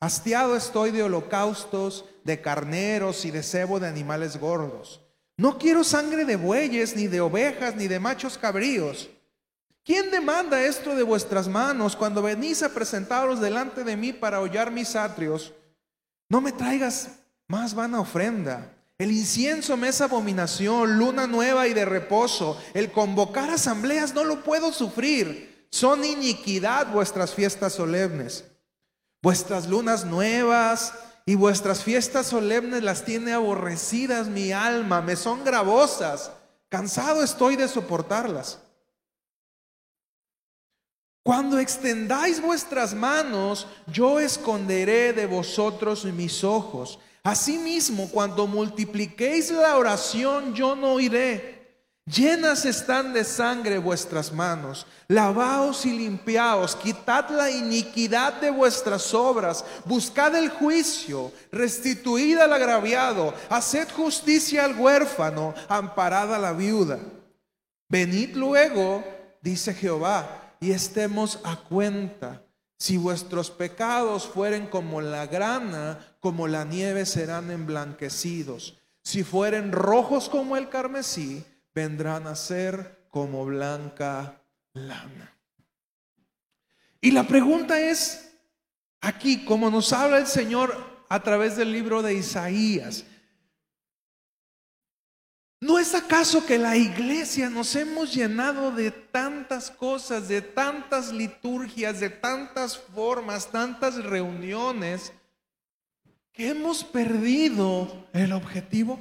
Hastiado 0.00 0.56
estoy 0.56 0.90
de 0.90 1.04
holocaustos, 1.04 2.06
de 2.24 2.40
carneros 2.42 3.24
y 3.24 3.30
de 3.30 3.44
cebo 3.44 3.78
de 3.78 3.86
animales 3.86 4.36
gordos. 4.36 5.06
No 5.40 5.58
quiero 5.58 5.82
sangre 5.82 6.24
de 6.24 6.36
bueyes, 6.36 6.94
ni 6.94 7.06
de 7.06 7.20
ovejas, 7.20 7.74
ni 7.74 7.88
de 7.88 7.98
machos 7.98 8.36
cabríos. 8.36 9.08
¿Quién 9.84 10.10
demanda 10.10 10.62
esto 10.62 10.94
de 10.94 11.02
vuestras 11.02 11.48
manos 11.48 11.96
cuando 11.96 12.20
venís 12.20 12.62
a 12.62 12.74
presentaros 12.74 13.40
delante 13.40 13.82
de 13.82 13.96
mí 13.96 14.12
para 14.12 14.40
hollar 14.40 14.70
mis 14.70 14.94
atrios? 14.94 15.54
No 16.28 16.40
me 16.40 16.52
traigas 16.52 17.20
más 17.48 17.74
vana 17.74 18.00
ofrenda 18.00 18.70
el 19.00 19.12
incienso 19.12 19.78
me 19.78 19.88
es 19.88 20.02
abominación, 20.02 20.98
luna 20.98 21.26
nueva 21.26 21.66
y 21.66 21.72
de 21.72 21.86
reposo. 21.86 22.60
El 22.74 22.92
convocar 22.92 23.48
asambleas 23.48 24.12
no 24.12 24.24
lo 24.24 24.44
puedo 24.44 24.74
sufrir. 24.74 25.66
Son 25.70 26.04
iniquidad 26.04 26.92
vuestras 26.92 27.32
fiestas 27.32 27.72
solemnes. 27.72 28.44
Vuestras 29.22 29.66
lunas 29.68 30.04
nuevas 30.04 30.92
y 31.26 31.34
vuestras 31.34 31.84
fiestas 31.84 32.26
solemnes 32.26 32.82
las 32.82 33.04
tiene 33.04 33.32
aborrecidas 33.32 34.28
mi 34.28 34.52
alma, 34.52 35.00
me 35.00 35.16
son 35.16 35.44
gravosas. 35.44 36.32
Cansado 36.68 37.22
estoy 37.22 37.56
de 37.56 37.68
soportarlas. 37.68 38.60
Cuando 41.22 41.58
extendáis 41.58 42.40
vuestras 42.40 42.94
manos, 42.94 43.66
yo 43.86 44.18
esconderé 44.18 45.12
de 45.12 45.26
vosotros 45.26 46.04
mis 46.04 46.42
ojos. 46.42 46.98
Asimismo, 47.22 48.08
cuando 48.10 48.46
multipliquéis 48.46 49.50
la 49.50 49.76
oración, 49.76 50.54
yo 50.54 50.74
no 50.74 50.94
oiré. 50.94 51.59
Llenas 52.06 52.64
están 52.64 53.12
de 53.12 53.24
sangre 53.24 53.78
vuestras 53.78 54.32
manos. 54.32 54.86
Lavaos 55.06 55.86
y 55.86 55.96
limpiaos. 55.96 56.74
Quitad 56.74 57.30
la 57.30 57.50
iniquidad 57.50 58.40
de 58.40 58.50
vuestras 58.50 59.14
obras. 59.14 59.64
Buscad 59.84 60.34
el 60.34 60.50
juicio. 60.50 61.30
Restituid 61.52 62.38
al 62.38 62.52
agraviado. 62.52 63.34
Haced 63.48 63.88
justicia 63.92 64.64
al 64.64 64.76
huérfano. 64.76 65.54
Amparad 65.68 66.34
a 66.34 66.38
la 66.38 66.52
viuda. 66.52 66.98
Venid 67.88 68.36
luego, 68.36 69.04
dice 69.42 69.74
Jehová, 69.74 70.54
y 70.60 70.70
estemos 70.70 71.40
a 71.44 71.56
cuenta. 71.56 72.44
Si 72.78 72.96
vuestros 72.96 73.50
pecados 73.50 74.26
fueren 74.26 74.66
como 74.66 75.00
la 75.00 75.26
grana, 75.26 75.98
como 76.20 76.48
la 76.48 76.64
nieve 76.64 77.04
serán 77.04 77.50
emblanquecidos. 77.50 78.78
Si 79.02 79.22
fueren 79.22 79.72
rojos 79.72 80.28
como 80.28 80.56
el 80.56 80.68
carmesí, 80.68 81.44
vendrán 81.74 82.26
a 82.26 82.34
ser 82.34 83.06
como 83.10 83.44
blanca 83.44 84.42
lana. 84.72 85.36
Y 87.00 87.10
la 87.12 87.26
pregunta 87.26 87.80
es, 87.80 88.32
aquí, 89.00 89.44
como 89.44 89.70
nos 89.70 89.92
habla 89.92 90.18
el 90.18 90.26
Señor 90.26 91.04
a 91.08 91.22
través 91.22 91.56
del 91.56 91.72
libro 91.72 92.02
de 92.02 92.14
Isaías, 92.14 93.04
¿No 95.62 95.78
es 95.78 95.94
acaso 95.94 96.46
que 96.46 96.58
la 96.58 96.74
iglesia 96.74 97.50
nos 97.50 97.76
hemos 97.76 98.14
llenado 98.14 98.72
de 98.72 98.90
tantas 98.90 99.70
cosas, 99.70 100.26
de 100.26 100.40
tantas 100.40 101.12
liturgias, 101.12 102.00
de 102.00 102.08
tantas 102.08 102.78
formas, 102.78 103.50
tantas 103.50 104.02
reuniones, 104.02 105.12
que 106.32 106.48
hemos 106.48 106.82
perdido 106.82 108.08
el 108.14 108.32
objetivo? 108.32 108.98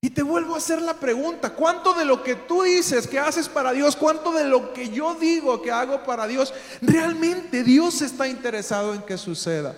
Y 0.00 0.10
te 0.10 0.22
vuelvo 0.22 0.54
a 0.54 0.58
hacer 0.58 0.80
la 0.80 0.94
pregunta, 0.94 1.54
¿cuánto 1.54 1.92
de 1.92 2.04
lo 2.04 2.22
que 2.22 2.36
tú 2.36 2.62
dices 2.62 3.08
que 3.08 3.18
haces 3.18 3.48
para 3.48 3.72
Dios, 3.72 3.96
cuánto 3.96 4.32
de 4.32 4.44
lo 4.44 4.72
que 4.72 4.90
yo 4.90 5.14
digo 5.14 5.60
que 5.60 5.72
hago 5.72 6.04
para 6.04 6.28
Dios, 6.28 6.54
realmente 6.80 7.64
Dios 7.64 8.00
está 8.00 8.28
interesado 8.28 8.94
en 8.94 9.02
que 9.02 9.18
suceda? 9.18 9.76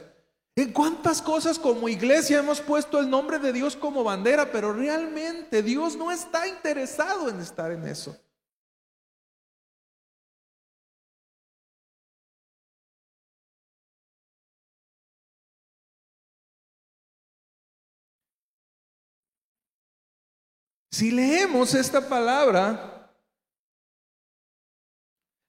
¿En 0.56 0.72
cuántas 0.72 1.22
cosas 1.22 1.58
como 1.58 1.88
iglesia 1.88 2.40
hemos 2.40 2.60
puesto 2.60 2.98
el 2.98 3.08
nombre 3.08 3.38
de 3.38 3.52
Dios 3.52 3.76
como 3.76 4.04
bandera, 4.04 4.52
pero 4.52 4.74
realmente 4.74 5.62
Dios 5.62 5.96
no 5.96 6.10
está 6.10 6.46
interesado 6.46 7.30
en 7.30 7.40
estar 7.40 7.72
en 7.72 7.86
eso? 7.86 8.14
Si 21.00 21.10
leemos 21.10 21.72
esta 21.72 22.06
palabra, 22.06 23.10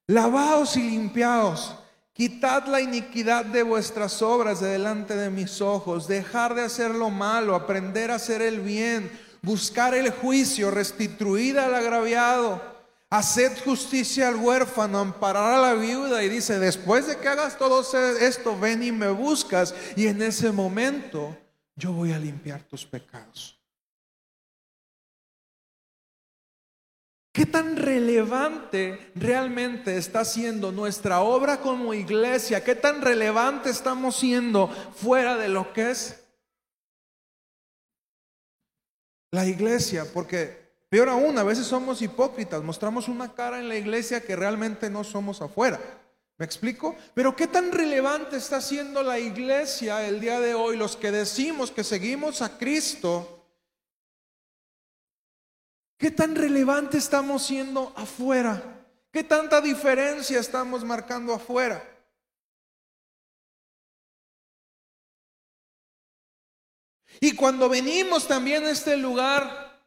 lavaos 0.06 0.78
y 0.78 0.80
limpiaos 0.80 1.74
Quitad 2.14 2.68
la 2.68 2.80
iniquidad 2.80 3.44
de 3.44 3.62
vuestras 3.62 4.22
obras 4.22 4.60
de 4.60 4.68
delante 4.68 5.14
de 5.14 5.28
mis 5.28 5.60
ojos, 5.60 6.08
dejar 6.08 6.54
de 6.54 6.62
hacer 6.62 6.92
lo 6.92 7.10
malo, 7.10 7.54
aprender 7.54 8.10
a 8.10 8.14
hacer 8.14 8.40
el 8.40 8.60
bien, 8.60 9.12
buscar 9.42 9.94
el 9.94 10.08
juicio, 10.08 10.70
restituir 10.70 11.58
al 11.58 11.74
agraviado, 11.74 12.62
haced 13.10 13.52
justicia 13.62 14.28
al 14.28 14.36
huérfano, 14.36 15.00
amparar 15.00 15.52
a 15.52 15.60
la 15.60 15.74
viuda. 15.74 16.24
Y 16.24 16.30
dice, 16.30 16.58
después 16.58 17.06
de 17.06 17.18
que 17.18 17.28
hagas 17.28 17.58
todo 17.58 17.82
esto, 18.20 18.58
ven 18.58 18.82
y 18.82 18.90
me 18.90 19.10
buscas. 19.10 19.74
Y 19.96 20.06
en 20.06 20.22
ese 20.22 20.50
momento 20.50 21.36
yo 21.76 21.92
voy 21.92 22.12
a 22.12 22.18
limpiar 22.18 22.62
tus 22.62 22.86
pecados. 22.86 23.61
¿Qué 27.32 27.46
tan 27.46 27.76
relevante 27.76 29.10
realmente 29.14 29.96
está 29.96 30.22
siendo 30.22 30.70
nuestra 30.70 31.22
obra 31.22 31.60
como 31.60 31.94
iglesia? 31.94 32.62
¿Qué 32.62 32.74
tan 32.74 33.00
relevante 33.00 33.70
estamos 33.70 34.16
siendo 34.16 34.68
fuera 34.68 35.38
de 35.38 35.48
lo 35.48 35.72
que 35.72 35.92
es 35.92 36.22
la 39.30 39.46
iglesia? 39.46 40.04
Porque 40.12 40.74
peor 40.90 41.08
aún, 41.08 41.38
a 41.38 41.42
veces 41.42 41.66
somos 41.66 42.02
hipócritas, 42.02 42.62
mostramos 42.62 43.08
una 43.08 43.32
cara 43.32 43.58
en 43.58 43.68
la 43.70 43.76
iglesia 43.76 44.20
que 44.20 44.36
realmente 44.36 44.90
no 44.90 45.02
somos 45.02 45.40
afuera. 45.40 45.80
¿Me 46.36 46.44
explico? 46.44 46.96
Pero 47.14 47.34
¿qué 47.34 47.46
tan 47.46 47.72
relevante 47.72 48.36
está 48.36 48.60
siendo 48.60 49.02
la 49.02 49.18
iglesia 49.18 50.06
el 50.06 50.20
día 50.20 50.38
de 50.38 50.52
hoy? 50.52 50.76
Los 50.76 50.96
que 50.96 51.10
decimos 51.10 51.70
que 51.70 51.82
seguimos 51.82 52.42
a 52.42 52.58
Cristo 52.58 53.41
¿Qué 56.02 56.10
tan 56.10 56.34
relevante 56.34 56.98
estamos 56.98 57.46
siendo 57.46 57.92
afuera? 57.94 58.84
¿Qué 59.12 59.22
tanta 59.22 59.60
diferencia 59.60 60.40
estamos 60.40 60.82
marcando 60.82 61.32
afuera? 61.32 61.80
Y 67.20 67.36
cuando 67.36 67.68
venimos 67.68 68.26
también 68.26 68.64
a 68.64 68.70
este 68.70 68.96
lugar, 68.96 69.80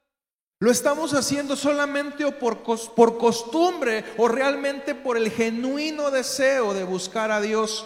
¿lo 0.61 0.71
estamos 0.71 1.13
haciendo 1.13 1.57
solamente 1.57 2.23
o 2.23 2.39
por, 2.39 2.63
por 2.63 3.17
costumbre 3.17 4.05
o 4.15 4.29
realmente 4.29 4.95
por 4.95 5.17
el 5.17 5.29
genuino 5.29 6.11
deseo 6.11 6.73
de 6.73 6.85
buscar 6.85 7.29
a 7.29 7.41
Dios, 7.41 7.85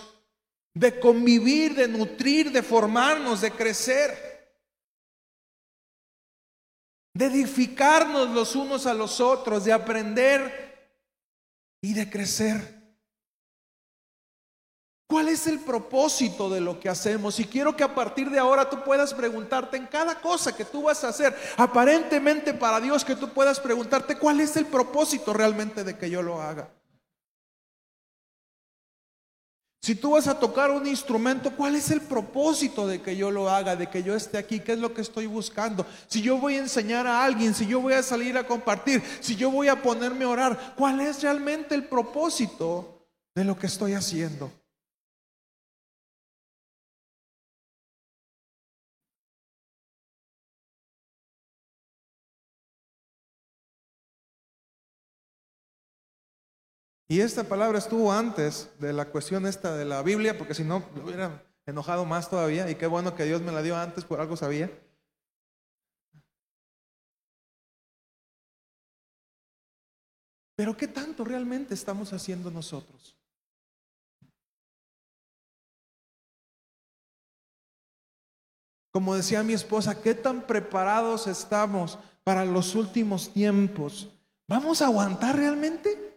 de 0.76 1.00
convivir, 1.00 1.74
de 1.74 1.88
nutrir, 1.88 2.52
de 2.52 2.62
formarnos, 2.62 3.42
de 3.42 3.50
crecer? 3.50 4.29
De 7.20 7.26
edificarnos 7.26 8.30
los 8.30 8.56
unos 8.56 8.86
a 8.86 8.94
los 8.94 9.20
otros, 9.20 9.66
de 9.66 9.74
aprender 9.74 10.96
y 11.82 11.94
de 11.94 12.10
crecer. 12.10 12.80
¿Cuál 15.06 15.28
es 15.28 15.46
el 15.46 15.60
propósito 15.60 16.50
de 16.50 16.62
lo 16.62 16.80
que 16.80 16.88
hacemos? 16.88 17.38
Y 17.42 17.44
quiero 17.44 17.76
que 17.76 17.84
a 17.84 17.94
partir 17.94 18.30
de 18.30 18.40
ahora 18.40 18.70
tú 18.70 18.86
puedas 18.86 19.14
preguntarte 19.14 19.76
en 19.76 19.88
cada 19.88 20.22
cosa 20.22 20.56
que 20.56 20.64
tú 20.64 20.84
vas 20.84 21.04
a 21.04 21.10
hacer, 21.10 21.38
aparentemente 21.58 22.54
para 22.54 22.80
Dios, 22.80 23.04
que 23.04 23.18
tú 23.18 23.28
puedas 23.28 23.60
preguntarte 23.60 24.18
cuál 24.18 24.40
es 24.40 24.56
el 24.56 24.68
propósito 24.68 25.34
realmente 25.34 25.84
de 25.84 25.98
que 25.98 26.10
yo 26.10 26.22
lo 26.22 26.42
haga. 26.42 26.70
Si 29.82 29.96
tú 29.96 30.12
vas 30.12 30.28
a 30.28 30.38
tocar 30.38 30.72
un 30.72 30.86
instrumento, 30.86 31.56
¿cuál 31.56 31.76
es 31.76 31.90
el 31.90 32.02
propósito 32.02 32.86
de 32.86 33.02
que 33.02 33.16
yo 33.16 33.32
lo 33.32 33.50
haga, 33.50 33.78
de 33.78 33.88
que 33.88 34.04
yo 34.04 34.14
esté 34.14 34.38
aquí? 34.38 34.60
¿Qué 34.60 34.74
es 34.74 34.80
lo 34.80 34.94
que 34.94 35.02
estoy 35.02 35.26
buscando? 35.26 35.86
Si 36.08 36.22
yo 36.22 36.38
voy 36.38 36.56
a 36.56 36.60
enseñar 36.60 37.08
a 37.08 37.24
alguien, 37.24 37.54
si 37.54 37.66
yo 37.66 37.80
voy 37.80 37.94
a 37.94 38.04
salir 38.04 38.38
a 38.38 38.46
compartir, 38.46 39.02
si 39.22 39.38
yo 39.38 39.50
voy 39.50 39.70
a 39.70 39.82
ponerme 39.82 40.26
a 40.26 40.30
orar, 40.30 40.76
¿cuál 40.78 41.00
es 41.00 41.24
realmente 41.24 41.76
el 41.76 41.86
propósito 41.86 43.08
de 43.34 43.46
lo 43.46 43.58
que 43.58 43.68
estoy 43.68 43.94
haciendo? 43.94 44.52
Y 57.12 57.22
esta 57.22 57.44
palabra 57.44 57.80
estuvo 57.80 58.14
antes 58.14 58.70
de 58.78 58.94
la 58.94 59.06
cuestión 59.06 59.48
esta 59.48 59.76
de 59.76 59.84
la 59.84 60.04
Biblia, 60.04 60.38
porque 60.38 60.54
si 60.54 60.64
no, 60.64 60.88
me 60.94 61.02
hubiera 61.02 61.44
enojado 61.66 62.06
más 62.06 62.30
todavía. 62.30 62.70
Y 62.70 62.76
qué 62.76 62.86
bueno 62.86 63.16
que 63.16 63.26
Dios 63.26 63.42
me 63.42 63.52
la 63.52 63.64
dio 63.64 63.76
antes, 63.76 64.06
por 64.06 64.22
algo 64.22 64.38
sabía. 64.38 64.70
Pero 70.56 70.78
¿qué 70.78 70.88
tanto 70.88 71.24
realmente 71.24 71.74
estamos 71.74 72.14
haciendo 72.14 72.52
nosotros? 72.52 73.16
Como 78.92 79.16
decía 79.16 79.42
mi 79.42 79.54
esposa, 79.54 80.00
¿qué 80.00 80.14
tan 80.14 80.46
preparados 80.46 81.26
estamos 81.26 81.98
para 82.24 82.46
los 82.46 82.76
últimos 82.76 83.34
tiempos? 83.34 84.10
¿Vamos 84.48 84.84
a 84.84 84.86
aguantar 84.86 85.36
realmente? 85.36 86.09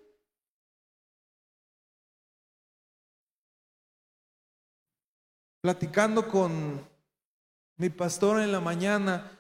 Platicando 5.63 6.29
con 6.29 6.85
mi 7.77 7.89
pastor 7.89 8.41
en 8.41 8.53
la 8.53 8.61
mañana, 8.61 9.39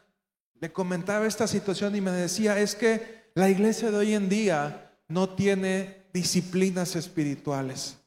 le 0.60 0.72
comentaba 0.72 1.26
esta 1.26 1.48
situación 1.48 1.94
y 1.96 2.00
me 2.00 2.12
decía, 2.12 2.58
es 2.58 2.76
que 2.76 3.30
la 3.34 3.50
iglesia 3.50 3.90
de 3.90 3.96
hoy 3.96 4.14
en 4.14 4.28
día 4.28 4.92
no 5.08 5.28
tiene 5.30 6.06
disciplinas 6.12 6.94
espirituales. 6.94 7.98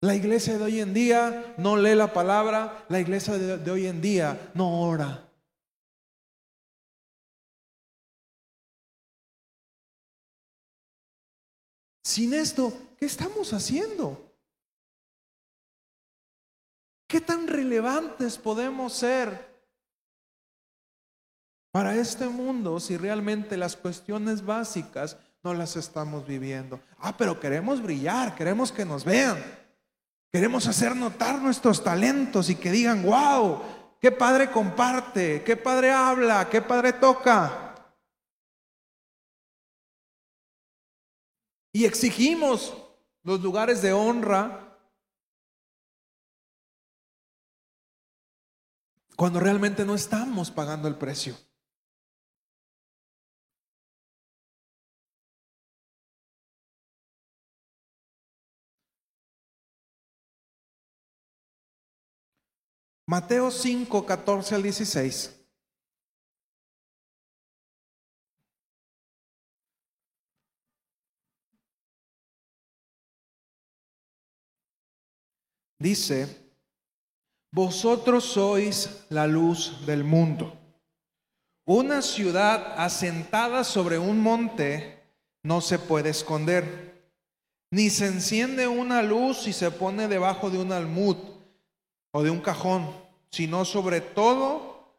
La 0.00 0.16
iglesia 0.16 0.58
de 0.58 0.64
hoy 0.64 0.80
en 0.80 0.92
día 0.92 1.54
no 1.56 1.76
lee 1.76 1.94
la 1.94 2.12
palabra, 2.12 2.84
la 2.88 3.00
iglesia 3.00 3.38
de, 3.38 3.70
hoy 3.70 3.86
en 3.86 4.00
día 4.00 4.50
no 4.54 4.82
ora. 4.82 5.22
Sin 12.02 12.34
esto, 12.34 12.72
¿qué 12.98 13.06
estamos 13.06 13.52
haciendo? 13.52 14.25
¿Qué 17.06 17.20
tan 17.20 17.46
relevantes 17.46 18.36
podemos 18.36 18.92
ser 18.92 19.54
para 21.70 21.94
este 21.94 22.26
mundo 22.28 22.80
si 22.80 22.96
realmente 22.96 23.56
las 23.56 23.76
cuestiones 23.76 24.44
básicas 24.44 25.16
no 25.44 25.54
las 25.54 25.76
estamos 25.76 26.26
viviendo? 26.26 26.80
Ah, 26.98 27.16
pero 27.16 27.38
queremos 27.38 27.80
brillar, 27.80 28.34
queremos 28.34 28.72
que 28.72 28.84
nos 28.84 29.04
vean, 29.04 29.38
queremos 30.32 30.66
hacer 30.66 30.96
notar 30.96 31.40
nuestros 31.40 31.84
talentos 31.84 32.50
y 32.50 32.56
que 32.56 32.72
digan, 32.72 33.04
wow, 33.04 33.62
qué 34.00 34.10
padre 34.10 34.50
comparte, 34.50 35.44
qué 35.44 35.56
padre 35.56 35.92
habla, 35.92 36.48
qué 36.50 36.60
padre 36.60 36.92
toca. 36.92 37.62
Y 41.72 41.84
exigimos 41.84 42.76
los 43.22 43.40
lugares 43.42 43.80
de 43.80 43.92
honra 43.92 44.65
cuando 49.16 49.40
realmente 49.40 49.84
no 49.84 49.94
estamos 49.94 50.50
pagando 50.50 50.88
el 50.88 50.96
precio. 50.96 51.36
Mateo 63.08 63.50
5, 63.50 64.04
14 64.04 64.54
al 64.56 64.62
16. 64.62 65.32
Dice, 75.78 76.45
vosotros 77.52 78.24
sois 78.24 79.04
la 79.08 79.26
luz 79.26 79.86
del 79.86 80.04
mundo. 80.04 80.56
Una 81.64 82.02
ciudad 82.02 82.74
asentada 82.76 83.64
sobre 83.64 83.98
un 83.98 84.20
monte 84.20 85.02
no 85.42 85.60
se 85.60 85.78
puede 85.78 86.10
esconder, 86.10 87.10
ni 87.70 87.90
se 87.90 88.06
enciende 88.06 88.68
una 88.68 89.02
luz 89.02 89.46
y 89.48 89.52
se 89.52 89.70
pone 89.70 90.06
debajo 90.06 90.50
de 90.50 90.58
un 90.58 90.72
almud 90.72 91.16
o 92.12 92.22
de 92.22 92.30
un 92.30 92.40
cajón, 92.40 92.90
sino 93.30 93.64
sobre 93.64 94.00
todo, 94.00 94.96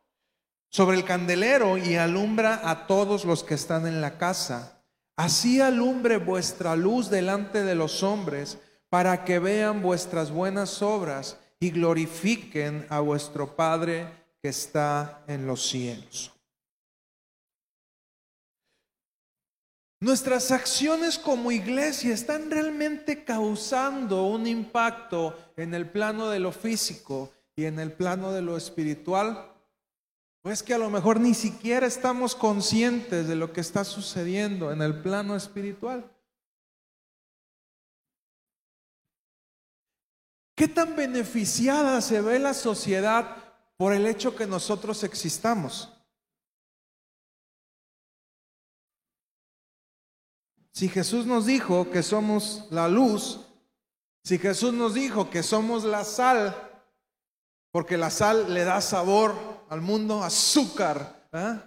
sobre 0.70 0.98
el 0.98 1.06
candelero 1.06 1.78
y 1.78 1.96
alumbra 1.96 2.70
a 2.70 2.88
todos 2.88 3.24
los 3.24 3.44
que 3.44 3.54
están 3.54 3.88
en 3.88 4.02
la 4.02 4.18
casa. 4.18 4.84
Así 5.16 5.62
alumbre 5.62 6.18
vuestra 6.18 6.76
luz 6.76 7.10
delante 7.10 7.64
de 7.64 7.76
los 7.76 8.04
hombres, 8.04 8.60
para 8.90 9.26
que 9.26 9.40
vean 9.40 9.82
vuestras 9.82 10.32
buenas 10.32 10.82
obras 10.82 11.40
y 11.60 11.72
glorifiquen 11.72 12.86
a 12.90 13.00
vuestro 13.00 13.56
Padre 13.56 14.08
que 14.42 14.50
está 14.50 15.24
en 15.28 15.48
los 15.48 15.68
cielos. 15.68 16.32
Nuestras 20.00 20.52
acciones 20.52 21.18
como 21.18 21.52
iglesia 21.52 22.14
están 22.14 22.52
realmente 22.52 23.24
causando 23.24 24.28
un 24.28 24.46
impacto 24.46 25.36
en 25.58 25.74
el 25.74 25.90
plano 25.90 26.30
de 26.30 26.40
lo 26.40 26.52
físico 26.52 27.34
y 27.56 27.66
en 27.66 27.80
el 27.80 27.92
plano 27.92 28.32
de 28.32 28.44
lo 28.44 28.56
espiritual. 28.58 29.52
Pues 30.44 30.62
que 30.62 30.76
a 30.76 30.78
lo 30.78 30.92
mejor 30.92 31.20
ni 31.20 31.34
siquiera 31.34 31.88
estamos 31.88 32.36
conscientes 32.36 33.28
de 33.28 33.36
lo 33.36 33.52
que 33.52 33.62
está 33.62 33.84
sucediendo 33.84 34.72
en 34.72 34.84
el 34.84 35.02
plano 35.02 35.36
espiritual. 35.36 36.08
¿Qué 40.58 40.68
tan 40.68 40.96
beneficiada 40.96 42.02
se 42.02 42.20
ve 42.20 42.40
la 42.40 42.56
sociedad 42.56 43.38
por 43.78 43.94
el 43.94 44.08
hecho 44.08 44.36
que 44.36 44.48
nosotros 44.48 45.04
existamos? 45.04 45.94
Si 50.72 50.90
Jesús 50.90 51.28
nos 51.28 51.46
dijo 51.46 51.92
que 51.92 52.02
somos 52.02 52.66
la 52.72 52.88
luz, 52.88 53.46
si 54.24 54.40
Jesús 54.40 54.74
nos 54.74 54.96
dijo 54.96 55.30
que 55.30 55.44
somos 55.44 55.84
la 55.84 56.04
sal, 56.04 56.82
porque 57.70 57.96
la 57.96 58.10
sal 58.10 58.52
le 58.52 58.64
da 58.64 58.82
sabor 58.82 59.36
al 59.70 59.82
mundo, 59.82 60.24
azúcar, 60.24 61.30
¿eh? 61.34 61.62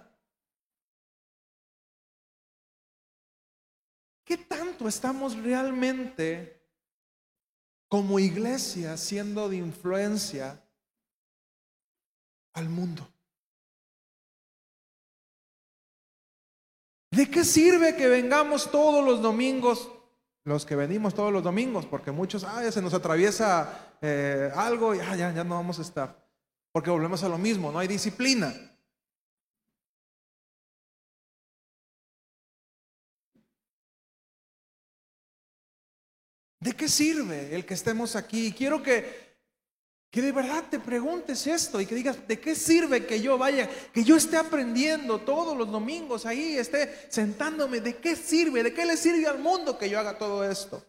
¿qué 4.25 4.35
tanto 4.35 4.89
estamos 4.89 5.37
realmente 5.37 6.60
como 7.91 8.19
iglesia 8.19 8.95
siendo 8.95 9.49
de 9.49 9.57
influencia 9.57 10.63
al 12.53 12.69
mundo. 12.69 13.05
¿De 17.11 17.29
qué 17.29 17.43
sirve 17.43 17.97
que 17.97 18.07
vengamos 18.07 18.71
todos 18.71 19.03
los 19.03 19.21
domingos? 19.21 19.91
Los 20.45 20.65
que 20.65 20.77
venimos 20.77 21.13
todos 21.13 21.33
los 21.33 21.43
domingos, 21.43 21.85
porque 21.85 22.11
muchos, 22.11 22.45
ah, 22.45 22.63
ya 22.63 22.71
se 22.71 22.81
nos 22.81 22.93
atraviesa 22.93 23.97
eh, 24.01 24.49
algo 24.55 24.95
y 24.95 24.99
ya, 24.99 25.33
ya 25.33 25.43
no 25.43 25.55
vamos 25.55 25.77
a 25.79 25.81
estar. 25.81 26.25
Porque 26.71 26.89
volvemos 26.89 27.21
a 27.23 27.29
lo 27.29 27.37
mismo, 27.37 27.73
no 27.73 27.79
hay 27.79 27.89
disciplina. 27.89 28.53
¿De 36.61 36.73
qué 36.73 36.87
sirve 36.87 37.55
el 37.55 37.65
que 37.65 37.73
estemos 37.73 38.15
aquí? 38.15 38.53
Quiero 38.53 38.83
que, 38.83 39.39
que 40.11 40.21
de 40.21 40.31
verdad 40.31 40.63
te 40.69 40.79
preguntes 40.79 41.47
esto 41.47 41.81
y 41.81 41.87
que 41.87 41.95
digas, 41.95 42.27
¿de 42.27 42.39
qué 42.39 42.53
sirve 42.53 43.07
que 43.07 43.19
yo 43.19 43.35
vaya, 43.35 43.67
que 43.91 44.03
yo 44.03 44.15
esté 44.15 44.37
aprendiendo 44.37 45.21
todos 45.21 45.57
los 45.57 45.71
domingos 45.71 46.27
ahí, 46.27 46.55
esté 46.55 47.07
sentándome? 47.09 47.81
¿De 47.81 47.97
qué 47.97 48.15
sirve? 48.15 48.61
¿De 48.61 48.75
qué 48.75 48.85
le 48.85 48.95
sirve 48.95 49.25
al 49.25 49.39
mundo 49.39 49.75
que 49.75 49.89
yo 49.89 49.99
haga 49.99 50.19
todo 50.19 50.47
esto? 50.47 50.85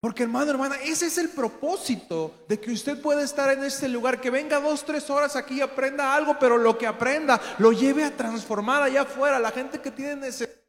Porque 0.00 0.24
hermano, 0.24 0.50
hermana, 0.50 0.74
ese 0.82 1.06
es 1.06 1.16
el 1.16 1.28
propósito 1.28 2.44
de 2.48 2.58
que 2.58 2.72
usted 2.72 3.00
pueda 3.00 3.22
estar 3.22 3.48
en 3.52 3.62
este 3.62 3.88
lugar, 3.88 4.20
que 4.20 4.28
venga 4.28 4.58
dos, 4.58 4.84
tres 4.84 5.08
horas 5.08 5.36
aquí 5.36 5.58
y 5.58 5.60
aprenda 5.60 6.16
algo, 6.16 6.36
pero 6.40 6.58
lo 6.58 6.76
que 6.76 6.88
aprenda 6.88 7.40
lo 7.58 7.70
lleve 7.70 8.02
a 8.02 8.16
transformar 8.16 8.82
allá 8.82 9.02
afuera. 9.02 9.38
La 9.38 9.52
gente 9.52 9.80
que 9.80 9.92
tiene 9.92 10.16
necesidad 10.16 10.63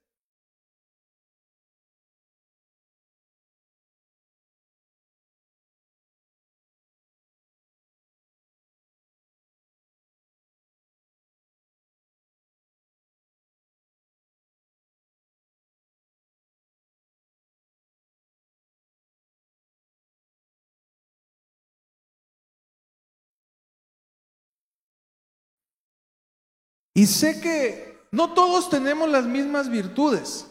Y 26.96 27.06
sé 27.08 27.42
que 27.42 28.08
no 28.10 28.34
todos 28.34 28.70
tenemos 28.70 29.10
las 29.10 29.26
mismas 29.26 29.70
virtudes. 29.70 30.48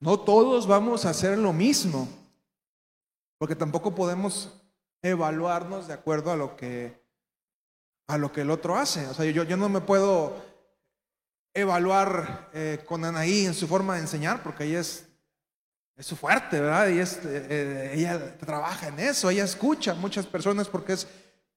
No 0.00 0.20
todos 0.20 0.68
vamos 0.68 1.04
a 1.04 1.10
hacer 1.10 1.36
lo 1.36 1.52
mismo. 1.52 2.08
Porque 3.38 3.56
tampoco 3.56 3.94
podemos 3.94 4.54
evaluarnos 5.02 5.88
de 5.88 5.94
acuerdo 5.94 6.30
a 6.30 6.36
lo 6.36 6.56
que 6.56 7.06
a 8.06 8.16
lo 8.16 8.32
que 8.32 8.40
el 8.40 8.50
otro 8.50 8.76
hace. 8.76 9.06
O 9.08 9.14
sea, 9.14 9.26
yo, 9.26 9.42
yo 9.42 9.56
no 9.56 9.68
me 9.68 9.80
puedo 9.80 10.34
evaluar 11.52 12.48
eh, 12.54 12.82
con 12.86 13.04
Anaí 13.04 13.44
en 13.44 13.54
su 13.54 13.66
forma 13.66 13.94
de 13.94 14.00
enseñar, 14.00 14.42
porque 14.42 14.64
ella 14.64 14.80
es, 14.80 15.06
es 15.96 16.06
su 16.06 16.16
fuerte, 16.16 16.60
¿verdad? 16.60 16.88
Y 16.88 17.00
es, 17.00 17.20
eh, 17.24 17.92
ella 17.94 18.38
trabaja 18.38 18.88
en 18.88 18.98
eso, 19.00 19.28
ella 19.28 19.44
escucha 19.44 19.92
a 19.92 19.96
muchas 19.96 20.26
personas 20.26 20.68
porque 20.68 20.94
es, 20.94 21.06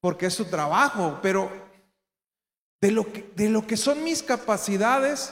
porque 0.01 0.25
es 0.25 0.33
su 0.33 0.45
trabajo, 0.45 1.19
pero 1.21 1.70
de 2.81 2.91
lo, 2.91 3.13
que, 3.13 3.21
de 3.35 3.47
lo 3.47 3.65
que 3.65 3.77
son 3.77 4.03
mis 4.03 4.23
capacidades, 4.23 5.31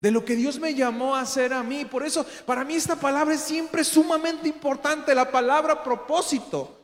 de 0.00 0.12
lo 0.12 0.24
que 0.24 0.36
Dios 0.36 0.60
me 0.60 0.74
llamó 0.74 1.16
a 1.16 1.22
hacer 1.22 1.52
a 1.52 1.62
mí. 1.64 1.84
Por 1.84 2.06
eso, 2.06 2.24
para 2.46 2.64
mí 2.64 2.74
esta 2.74 2.94
palabra 2.94 3.34
es 3.34 3.40
siempre 3.40 3.82
sumamente 3.82 4.48
importante, 4.48 5.14
la 5.14 5.30
palabra 5.30 5.82
propósito. 5.82 6.80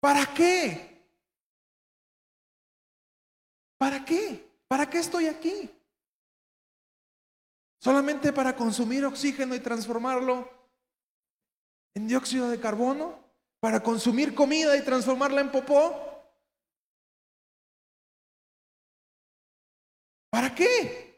¿Para 0.00 0.26
qué? 0.32 1.04
¿Para 3.78 4.04
qué? 4.04 4.48
¿Para 4.68 4.88
qué 4.88 4.98
estoy 4.98 5.26
aquí? 5.26 5.70
¿Solamente 7.80 8.32
para 8.32 8.54
consumir 8.54 9.04
oxígeno 9.04 9.56
y 9.56 9.60
transformarlo 9.60 10.48
en 11.94 12.06
dióxido 12.06 12.48
de 12.48 12.60
carbono? 12.60 13.18
¿Para 13.58 13.82
consumir 13.82 14.36
comida 14.36 14.76
y 14.76 14.84
transformarla 14.84 15.40
en 15.40 15.50
popó? 15.50 16.11
¿Para 20.32 20.54
qué? 20.54 21.12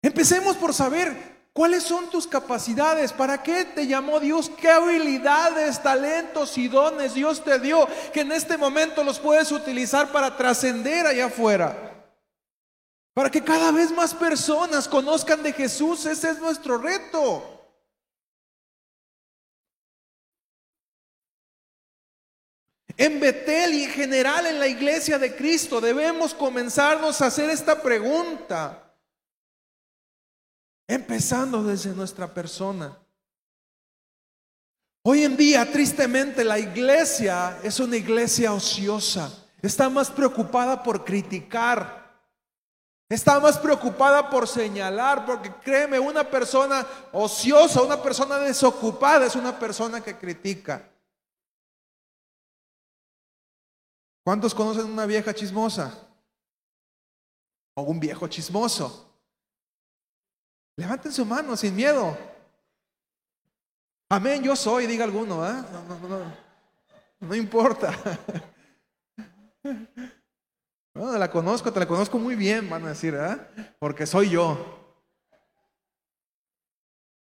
Empecemos 0.00 0.56
por 0.56 0.72
saber 0.72 1.50
cuáles 1.52 1.82
son 1.82 2.08
tus 2.08 2.26
capacidades, 2.26 3.12
para 3.12 3.42
qué 3.42 3.66
te 3.66 3.86
llamó 3.86 4.20
Dios, 4.20 4.50
qué 4.58 4.70
habilidades, 4.70 5.82
talentos 5.82 6.56
y 6.56 6.68
dones 6.68 7.12
Dios 7.12 7.44
te 7.44 7.58
dio, 7.58 7.86
que 8.10 8.22
en 8.22 8.32
este 8.32 8.56
momento 8.56 9.04
los 9.04 9.18
puedes 9.18 9.52
utilizar 9.52 10.10
para 10.10 10.34
trascender 10.34 11.06
allá 11.06 11.26
afuera. 11.26 12.16
Para 13.12 13.30
que 13.30 13.44
cada 13.44 13.70
vez 13.70 13.92
más 13.92 14.14
personas 14.14 14.88
conozcan 14.88 15.42
de 15.42 15.52
Jesús, 15.52 16.06
ese 16.06 16.30
es 16.30 16.38
nuestro 16.38 16.78
reto. 16.78 17.61
En 22.96 23.20
Betel 23.20 23.74
y 23.74 23.84
en 23.84 23.90
general 23.90 24.46
en 24.46 24.58
la 24.58 24.66
iglesia 24.66 25.18
de 25.18 25.34
Cristo 25.34 25.80
debemos 25.80 26.34
comenzarnos 26.34 27.20
a 27.20 27.26
hacer 27.26 27.50
esta 27.50 27.80
pregunta. 27.82 28.94
Empezando 30.86 31.62
desde 31.62 31.90
nuestra 31.90 32.32
persona. 32.32 32.98
Hoy 35.04 35.24
en 35.24 35.36
día, 35.36 35.70
tristemente, 35.70 36.44
la 36.44 36.58
iglesia 36.58 37.58
es 37.62 37.80
una 37.80 37.96
iglesia 37.96 38.52
ociosa. 38.52 39.32
Está 39.60 39.88
más 39.88 40.10
preocupada 40.10 40.82
por 40.82 41.04
criticar. 41.04 42.02
Está 43.08 43.40
más 43.40 43.58
preocupada 43.58 44.30
por 44.30 44.46
señalar, 44.46 45.26
porque 45.26 45.52
créeme, 45.62 45.98
una 45.98 46.24
persona 46.24 46.86
ociosa, 47.12 47.82
una 47.82 48.00
persona 48.00 48.38
desocupada 48.38 49.26
es 49.26 49.34
una 49.34 49.58
persona 49.58 50.00
que 50.00 50.16
critica. 50.16 50.91
¿Cuántos 54.24 54.54
conocen 54.54 54.84
una 54.86 55.06
vieja 55.06 55.34
chismosa? 55.34 56.08
O 57.74 57.82
un 57.82 57.98
viejo 57.98 58.28
chismoso. 58.28 59.10
Levanten 60.76 61.12
su 61.12 61.24
mano 61.24 61.56
sin 61.56 61.74
miedo. 61.74 62.16
Amén, 64.08 64.42
yo 64.42 64.54
soy, 64.54 64.86
diga 64.86 65.04
alguno, 65.04 65.46
¿eh? 65.46 65.54
no, 65.72 65.84
no, 65.84 66.08
no, 66.08 66.32
no, 67.20 67.34
importa. 67.34 67.92
Bueno, 70.94 71.16
la 71.16 71.30
conozco, 71.30 71.72
te 71.72 71.80
la 71.80 71.88
conozco 71.88 72.18
muy 72.18 72.34
bien, 72.36 72.68
van 72.68 72.84
a 72.84 72.90
decir, 72.90 73.14
¿eh? 73.14 73.38
porque 73.78 74.04
soy 74.06 74.28
yo. 74.28 74.82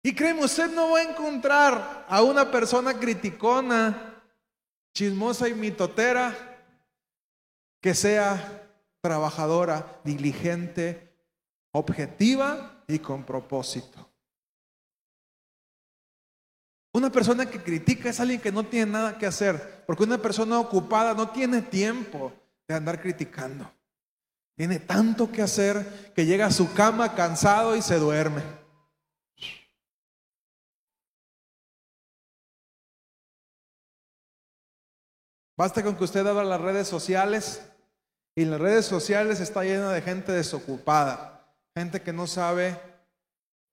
Y 0.04 0.14
créeme, 0.14 0.44
usted 0.44 0.70
no 0.72 0.92
va 0.92 1.00
a 1.00 1.04
encontrar 1.04 2.06
a 2.10 2.22
una 2.22 2.52
persona 2.52 3.00
criticona, 3.00 4.22
chismosa 4.94 5.48
y 5.48 5.54
mitotera, 5.54 6.51
que 7.82 7.96
sea 7.96 8.70
trabajadora, 9.02 10.00
diligente, 10.04 11.12
objetiva 11.72 12.84
y 12.88 13.00
con 13.00 13.26
propósito. 13.26 14.08
Una 16.94 17.10
persona 17.10 17.50
que 17.50 17.64
critica 17.64 18.10
es 18.10 18.20
alguien 18.20 18.42
que 18.42 18.52
no 18.52 18.66
tiene 18.66 18.92
nada 18.92 19.18
que 19.18 19.26
hacer, 19.26 19.84
porque 19.88 20.04
una 20.04 20.18
persona 20.18 20.60
ocupada 20.60 21.14
no 21.14 21.30
tiene 21.30 21.62
tiempo 21.62 22.34
de 22.68 22.76
andar 22.76 23.02
criticando. 23.02 23.72
Tiene 24.56 24.80
tanto 24.80 25.32
que 25.32 25.42
hacer 25.42 26.12
que 26.14 26.26
llega 26.26 26.46
a 26.46 26.52
su 26.52 26.74
cama 26.74 27.16
cansado 27.16 27.76
y 27.76 27.82
se 27.82 27.98
duerme. 27.98 28.44
Basta 35.58 35.82
con 35.82 35.96
que 35.96 36.04
usted 36.04 36.26
abra 36.28 36.44
las 36.44 36.60
redes 36.60 36.88
sociales 36.88 37.71
y 38.36 38.46
las 38.46 38.60
redes 38.60 38.86
sociales 38.86 39.40
está 39.40 39.64
llena 39.64 39.92
de 39.92 40.02
gente 40.02 40.32
desocupada 40.32 41.32
gente 41.76 42.02
que 42.02 42.12
no 42.12 42.28
sabe 42.28 42.78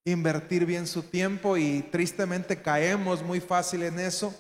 invertir 0.05 0.65
bien 0.65 0.87
su 0.87 1.03
tiempo 1.03 1.57
y 1.57 1.83
tristemente 1.83 2.63
caemos 2.63 3.23
muy 3.23 3.41
fácil 3.41 3.83
en 3.83 3.99
eso. 3.99 4.35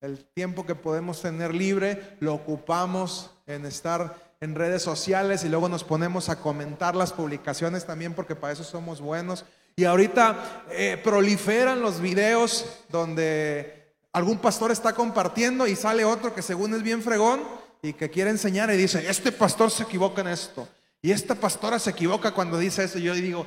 El 0.00 0.24
tiempo 0.24 0.64
que 0.64 0.74
podemos 0.74 1.20
tener 1.20 1.54
libre 1.54 2.16
lo 2.20 2.34
ocupamos 2.34 3.30
en 3.46 3.66
estar 3.66 4.34
en 4.40 4.54
redes 4.54 4.82
sociales 4.82 5.44
y 5.44 5.48
luego 5.48 5.68
nos 5.68 5.84
ponemos 5.84 6.28
a 6.28 6.40
comentar 6.40 6.94
las 6.94 7.12
publicaciones 7.12 7.84
también 7.84 8.14
porque 8.14 8.36
para 8.36 8.52
eso 8.52 8.64
somos 8.64 9.00
buenos. 9.00 9.44
Y 9.76 9.84
ahorita 9.84 10.64
eh, 10.70 11.00
proliferan 11.02 11.80
los 11.80 12.00
videos 12.00 12.66
donde 12.88 13.94
algún 14.12 14.38
pastor 14.38 14.70
está 14.70 14.92
compartiendo 14.92 15.66
y 15.66 15.76
sale 15.76 16.04
otro 16.04 16.34
que 16.34 16.42
según 16.42 16.74
es 16.74 16.82
bien 16.82 17.02
fregón 17.02 17.40
y 17.82 17.92
que 17.92 18.08
quiere 18.08 18.30
enseñar 18.30 18.70
y 18.70 18.76
dice, 18.76 19.04
este 19.10 19.32
pastor 19.32 19.70
se 19.70 19.82
equivoca 19.82 20.20
en 20.20 20.28
esto. 20.28 20.68
Y 21.02 21.10
esta 21.10 21.34
pastora 21.34 21.80
se 21.80 21.90
equivoca 21.90 22.32
cuando 22.32 22.56
dice 22.56 22.84
eso. 22.84 23.00
Yo 23.00 23.12
digo, 23.12 23.44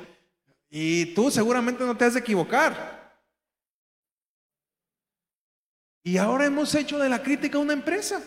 y 0.68 1.14
tú 1.14 1.30
seguramente 1.30 1.84
no 1.84 1.96
te 1.96 2.04
has 2.04 2.14
de 2.14 2.20
equivocar. 2.20 3.16
Y 6.04 6.18
ahora 6.18 6.44
hemos 6.44 6.74
hecho 6.74 6.98
de 6.98 7.08
la 7.08 7.22
crítica 7.22 7.58
una 7.58 7.72
empresa. 7.72 8.22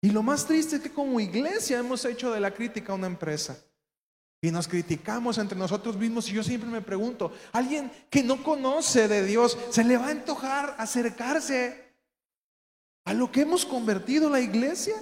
Y 0.00 0.10
lo 0.10 0.22
más 0.22 0.46
triste 0.46 0.76
es 0.76 0.82
que 0.82 0.92
como 0.92 1.20
iglesia 1.20 1.78
hemos 1.78 2.02
hecho 2.06 2.32
de 2.32 2.40
la 2.40 2.50
crítica 2.50 2.94
una 2.94 3.06
empresa. 3.06 3.58
Y 4.40 4.50
nos 4.50 4.66
criticamos 4.66 5.36
entre 5.36 5.58
nosotros 5.58 5.96
mismos. 5.96 6.28
Y 6.30 6.32
yo 6.32 6.42
siempre 6.42 6.70
me 6.70 6.80
pregunto, 6.80 7.30
alguien 7.52 7.92
que 8.08 8.22
no 8.22 8.42
conoce 8.42 9.06
de 9.06 9.22
Dios, 9.22 9.58
¿se 9.70 9.84
le 9.84 9.98
va 9.98 10.06
a 10.06 10.10
antojar 10.10 10.74
acercarse 10.78 11.83
a 13.04 13.12
lo 13.12 13.30
que 13.30 13.42
hemos 13.42 13.64
convertido 13.64 14.30
la 14.30 14.40
iglesia? 14.40 14.94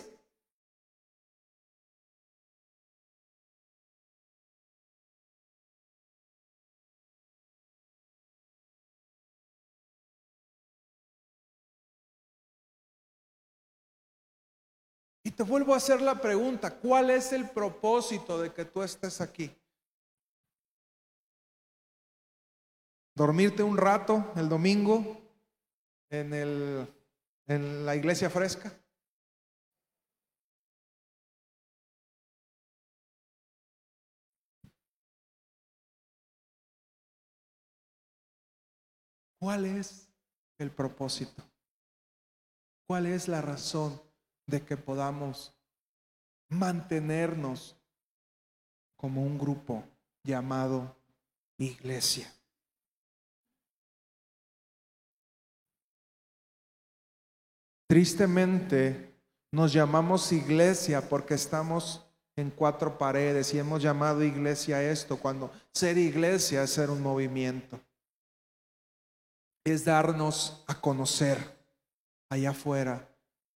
te 15.33 15.43
vuelvo 15.43 15.75
a 15.75 15.79
hacer 15.79 16.01
la 16.01 16.21
pregunta, 16.21 16.79
¿cuál 16.79 17.11
es 17.11 17.33
el 17.33 17.49
propósito 17.49 18.41
de 18.41 18.53
que 18.53 18.65
tú 18.65 18.83
estés 18.83 19.21
aquí? 19.21 19.51
¿Dormirte 23.15 23.63
un 23.63 23.77
rato 23.77 24.33
el 24.37 24.49
domingo 24.49 25.21
en, 26.11 26.35
el, 26.35 26.87
en 27.47 27.85
la 27.85 27.97
iglesia 27.97 28.31
fresca? 28.31 28.73
¿Cuál 39.39 39.67
es 39.67 40.09
el 40.59 40.71
propósito? 40.71 41.43
¿Cuál 42.87 43.07
es 43.07 43.27
la 43.27 43.41
razón 43.41 44.01
de 44.47 44.65
que 44.65 44.77
podamos 44.77 45.55
mantenernos 46.49 47.77
como 48.97 49.23
un 49.23 49.39
grupo 49.39 49.85
llamado 50.23 50.97
iglesia. 51.59 52.33
Tristemente 57.93 59.21
nos 59.53 59.71
llamamos 59.71 60.33
iglesia 60.33 61.07
porque 61.11 61.35
estamos 61.35 62.03
en 62.37 62.49
cuatro 62.51 62.97
paredes 62.97 63.53
y 63.53 63.59
hemos 63.59 63.83
llamado 63.83 64.25
iglesia 64.25 64.83
esto, 64.83 65.19
cuando 65.19 65.53
ser 65.75 65.99
iglesia 65.99 66.63
es 66.63 66.71
ser 66.71 66.89
un 66.89 67.03
movimiento. 67.03 67.79
Es 69.63 69.85
darnos 69.85 70.65
a 70.69 70.81
conocer 70.81 71.37
allá 72.31 72.53
afuera, 72.53 73.07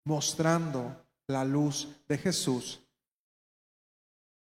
mostrando 0.05 1.01
la 1.29 1.45
luz 1.45 1.95
de 2.09 2.19
Jesús 2.19 2.83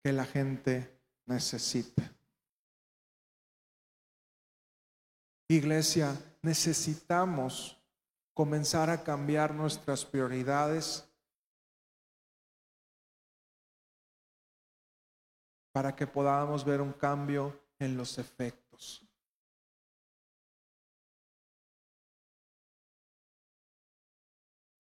que 0.04 0.13
la 0.13 0.25
gente 0.25 0.95
necesita. 1.25 2.13
Iglesia, 5.47 6.15
necesitamos 6.43 7.79
comenzar 8.39 8.89
a 8.89 9.04
cambiar 9.04 9.54
nuestras 9.54 10.06
prioridades 10.06 11.06
para 15.73 15.93
que 15.93 16.08
podamos 16.08 16.63
ver 16.63 16.80
un 16.80 16.93
cambio 16.93 17.60
en 17.80 17.97
los 17.97 18.17
efectos. 18.17 19.06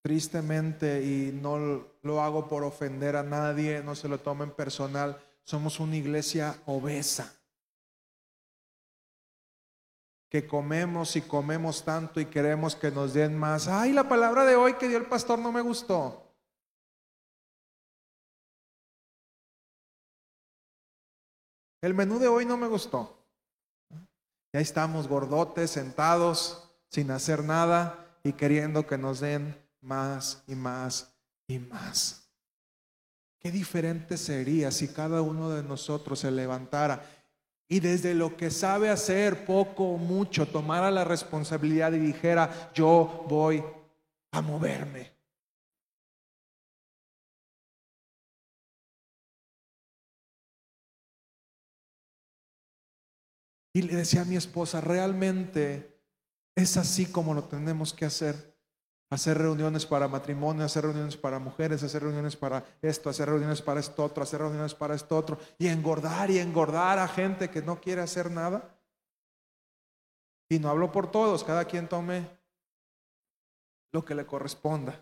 Tristemente, 0.01 1.03
y 1.03 1.33
no 1.33 1.85
lo 2.01 2.21
hago 2.21 2.47
por 2.47 2.63
ofender 2.63 3.17
a 3.17 3.23
nadie, 3.23 3.83
no 3.83 3.93
se 3.93 4.07
lo 4.07 4.21
tomen 4.21 4.51
personal, 4.51 5.21
somos 5.43 5.81
una 5.81 5.97
iglesia 5.97 6.61
obesa 6.65 7.38
que 10.29 10.45
comemos 10.45 11.15
y 11.15 11.21
comemos 11.21 11.83
tanto 11.83 12.19
y 12.19 12.27
queremos 12.27 12.75
que 12.75 12.91
nos 12.91 13.13
den 13.13 13.37
más. 13.37 13.67
Ay, 13.67 13.91
la 13.91 14.07
palabra 14.07 14.45
de 14.45 14.55
hoy 14.55 14.75
que 14.75 14.87
dio 14.87 14.97
el 14.97 15.07
pastor 15.07 15.39
no 15.39 15.51
me 15.51 15.61
gustó. 15.61 16.23
El 21.81 21.93
menú 21.93 22.19
de 22.19 22.27
hoy 22.27 22.45
no 22.45 22.57
me 22.57 22.67
gustó. 22.67 23.17
Ya 24.53 24.59
estamos 24.59 25.07
gordotes, 25.07 25.71
sentados, 25.71 26.69
sin 26.89 27.09
hacer 27.11 27.43
nada 27.43 28.19
y 28.23 28.33
queriendo 28.33 28.85
que 28.85 28.97
nos 28.97 29.19
den 29.19 29.55
más 29.81 30.43
y 30.47 30.55
más 30.55 31.15
y 31.47 31.57
más. 31.59 32.29
Qué 33.39 33.51
diferente 33.51 34.17
sería 34.17 34.69
si 34.71 34.89
cada 34.89 35.21
uno 35.21 35.49
de 35.49 35.63
nosotros 35.63 36.19
se 36.19 36.29
levantara 36.29 37.01
y 37.71 37.79
desde 37.79 38.15
lo 38.15 38.35
que 38.35 38.49
sabe 38.49 38.89
hacer 38.89 39.45
poco 39.45 39.83
o 39.91 39.97
mucho 39.97 40.47
tomara 40.47 40.89
la 40.89 41.03
responsabilidad 41.03 41.93
y 41.93 41.99
dijera, 41.99 42.71
yo 42.73 43.25
voy 43.29 43.63
a 44.31 44.41
moverme. 44.41 45.13
Y 53.71 53.83
le 53.83 53.95
decía 53.95 54.23
a 54.23 54.25
mi 54.25 54.35
esposa, 54.35 54.81
realmente 54.81 56.01
es 56.55 56.75
así 56.75 57.05
como 57.05 57.35
lo 57.35 57.43
tenemos 57.43 57.93
que 57.93 58.05
hacer 58.05 58.58
hacer 59.09 59.37
reuniones 59.37 59.85
para 59.85 60.07
matrimonio, 60.07 60.63
hacer 60.63 60.83
reuniones 60.83 61.17
para 61.17 61.39
mujeres, 61.39 61.81
hacer 61.81 62.03
reuniones 62.03 62.35
para 62.35 62.63
esto, 62.81 63.09
hacer 63.09 63.29
reuniones 63.29 63.61
para 63.61 63.79
esto 63.79 64.03
otro, 64.03 64.23
hacer 64.23 64.39
reuniones 64.39 64.75
para 64.75 64.95
esto 64.95 65.17
otro, 65.17 65.39
y 65.57 65.67
engordar 65.67 66.29
y 66.29 66.37
engordar 66.37 66.99
a 66.99 67.07
gente 67.07 67.49
que 67.49 67.61
no 67.61 67.81
quiere 67.81 68.01
hacer 68.01 68.29
nada. 68.29 68.75
Y 70.47 70.59
no 70.59 70.69
hablo 70.69 70.91
por 70.91 71.11
todos, 71.11 71.43
cada 71.43 71.65
quien 71.65 71.87
tome 71.87 72.27
lo 73.91 74.05
que 74.05 74.15
le 74.15 74.25
corresponda. 74.25 74.99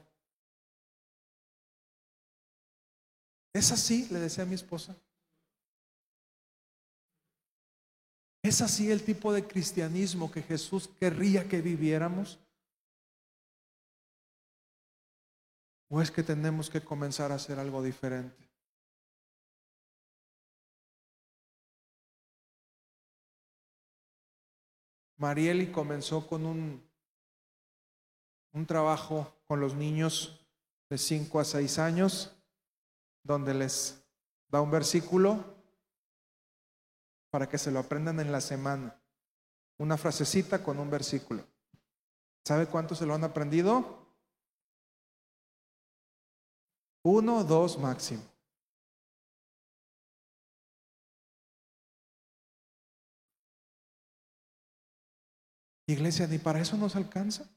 ¿Es 3.53 3.71
así? 3.71 4.07
Le 4.09 4.19
decía 4.19 4.43
a 4.43 4.47
mi 4.47 4.55
esposa. 4.55 4.95
¿Es 8.43 8.61
así 8.61 8.89
el 8.91 9.03
tipo 9.03 9.33
de 9.33 9.45
cristianismo 9.45 10.31
que 10.31 10.41
Jesús 10.41 10.87
querría 10.99 11.49
que 11.49 11.61
viviéramos? 11.61 12.39
¿O 15.89 16.01
es 16.01 16.11
que 16.11 16.23
tenemos 16.23 16.69
que 16.69 16.81
comenzar 16.81 17.31
a 17.31 17.35
hacer 17.35 17.59
algo 17.59 17.81
diferente? 17.81 18.47
Marieli 25.17 25.71
comenzó 25.71 26.27
con 26.27 26.45
un, 26.45 26.87
un 28.53 28.65
trabajo 28.65 29.33
con 29.47 29.59
los 29.59 29.73
niños 29.73 30.45
de 30.89 30.97
5 30.97 31.39
a 31.39 31.45
6 31.45 31.79
años, 31.79 32.37
donde 33.23 33.53
les 33.53 34.03
da 34.49 34.61
un 34.61 34.69
versículo 34.69 35.43
para 37.29 37.49
que 37.49 37.57
se 37.57 37.71
lo 37.71 37.79
aprendan 37.79 38.19
en 38.19 38.31
la 38.31 38.41
semana. 38.41 38.99
Una 39.77 39.97
frasecita 39.97 40.63
con 40.63 40.79
un 40.79 40.89
versículo. 40.89 41.43
¿Sabe 42.45 42.67
cuántos 42.67 42.99
se 42.99 43.05
lo 43.05 43.13
han 43.13 43.23
aprendido? 43.23 44.06
Uno, 47.03 47.43
dos 47.43 47.77
máximo. 47.77 48.23
Iglesia, 55.87 56.27
ni 56.27 56.37
para 56.37 56.59
eso 56.59 56.75
nos 56.75 56.97
alcanza. 56.97 57.49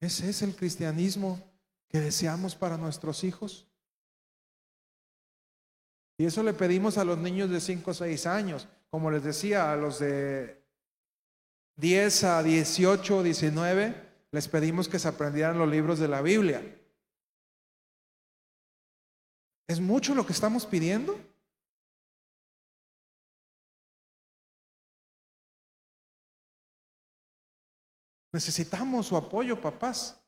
Ese 0.00 0.30
es 0.30 0.42
el 0.42 0.56
cristianismo 0.56 1.38
que 1.88 2.00
deseamos 2.00 2.56
para 2.56 2.78
nuestros 2.78 3.24
hijos. 3.24 3.66
Y 6.18 6.24
eso 6.24 6.42
le 6.42 6.54
pedimos 6.54 6.96
a 6.96 7.04
los 7.04 7.18
niños 7.18 7.50
de 7.50 7.60
5 7.60 7.90
o 7.90 7.94
6 7.94 8.26
años, 8.26 8.68
como 8.90 9.10
les 9.10 9.22
decía, 9.22 9.70
a 9.70 9.76
los 9.76 9.98
de 9.98 10.63
10 11.76 12.24
a 12.24 12.42
18, 12.42 13.22
19, 13.22 13.94
les 14.30 14.48
pedimos 14.48 14.88
que 14.88 14.98
se 14.98 15.08
aprendieran 15.08 15.58
los 15.58 15.68
libros 15.68 15.98
de 15.98 16.08
la 16.08 16.22
Biblia. 16.22 16.62
¿Es 19.66 19.80
mucho 19.80 20.14
lo 20.14 20.26
que 20.26 20.32
estamos 20.32 20.66
pidiendo? 20.66 21.18
Necesitamos 28.32 29.06
su 29.06 29.16
apoyo, 29.16 29.60
papás. 29.60 30.20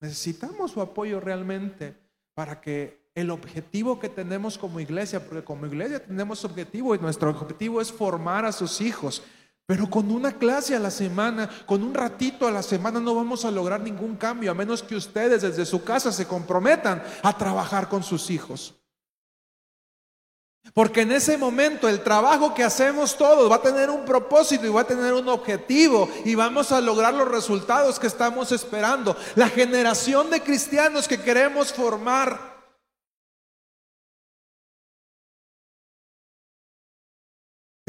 Necesitamos 0.00 0.70
su 0.70 0.80
apoyo 0.80 1.20
realmente 1.20 1.96
para 2.34 2.60
que 2.60 3.10
el 3.14 3.30
objetivo 3.30 3.98
que 3.98 4.08
tenemos 4.08 4.56
como 4.56 4.80
iglesia, 4.80 5.24
porque 5.24 5.44
como 5.44 5.66
iglesia 5.66 6.04
tenemos 6.04 6.44
objetivo 6.44 6.94
y 6.94 6.98
nuestro 6.98 7.30
objetivo 7.30 7.80
es 7.80 7.92
formar 7.92 8.44
a 8.44 8.52
sus 8.52 8.80
hijos, 8.80 9.22
pero 9.70 9.88
con 9.88 10.10
una 10.10 10.32
clase 10.32 10.74
a 10.74 10.80
la 10.80 10.90
semana, 10.90 11.48
con 11.64 11.84
un 11.84 11.94
ratito 11.94 12.44
a 12.44 12.50
la 12.50 12.60
semana 12.60 12.98
no 12.98 13.14
vamos 13.14 13.44
a 13.44 13.52
lograr 13.52 13.80
ningún 13.80 14.16
cambio, 14.16 14.50
a 14.50 14.54
menos 14.54 14.82
que 14.82 14.96
ustedes 14.96 15.42
desde 15.42 15.64
su 15.64 15.84
casa 15.84 16.10
se 16.10 16.26
comprometan 16.26 17.00
a 17.22 17.38
trabajar 17.38 17.88
con 17.88 18.02
sus 18.02 18.30
hijos. 18.30 18.74
Porque 20.74 21.02
en 21.02 21.12
ese 21.12 21.38
momento 21.38 21.88
el 21.88 22.02
trabajo 22.02 22.52
que 22.52 22.64
hacemos 22.64 23.16
todos 23.16 23.48
va 23.48 23.54
a 23.54 23.62
tener 23.62 23.90
un 23.90 24.04
propósito 24.04 24.66
y 24.66 24.70
va 24.70 24.80
a 24.80 24.88
tener 24.88 25.12
un 25.12 25.28
objetivo 25.28 26.08
y 26.24 26.34
vamos 26.34 26.72
a 26.72 26.80
lograr 26.80 27.14
los 27.14 27.28
resultados 27.28 28.00
que 28.00 28.08
estamos 28.08 28.50
esperando. 28.50 29.16
La 29.36 29.48
generación 29.48 30.30
de 30.30 30.40
cristianos 30.40 31.06
que 31.06 31.20
queremos 31.20 31.72
formar 31.72 32.59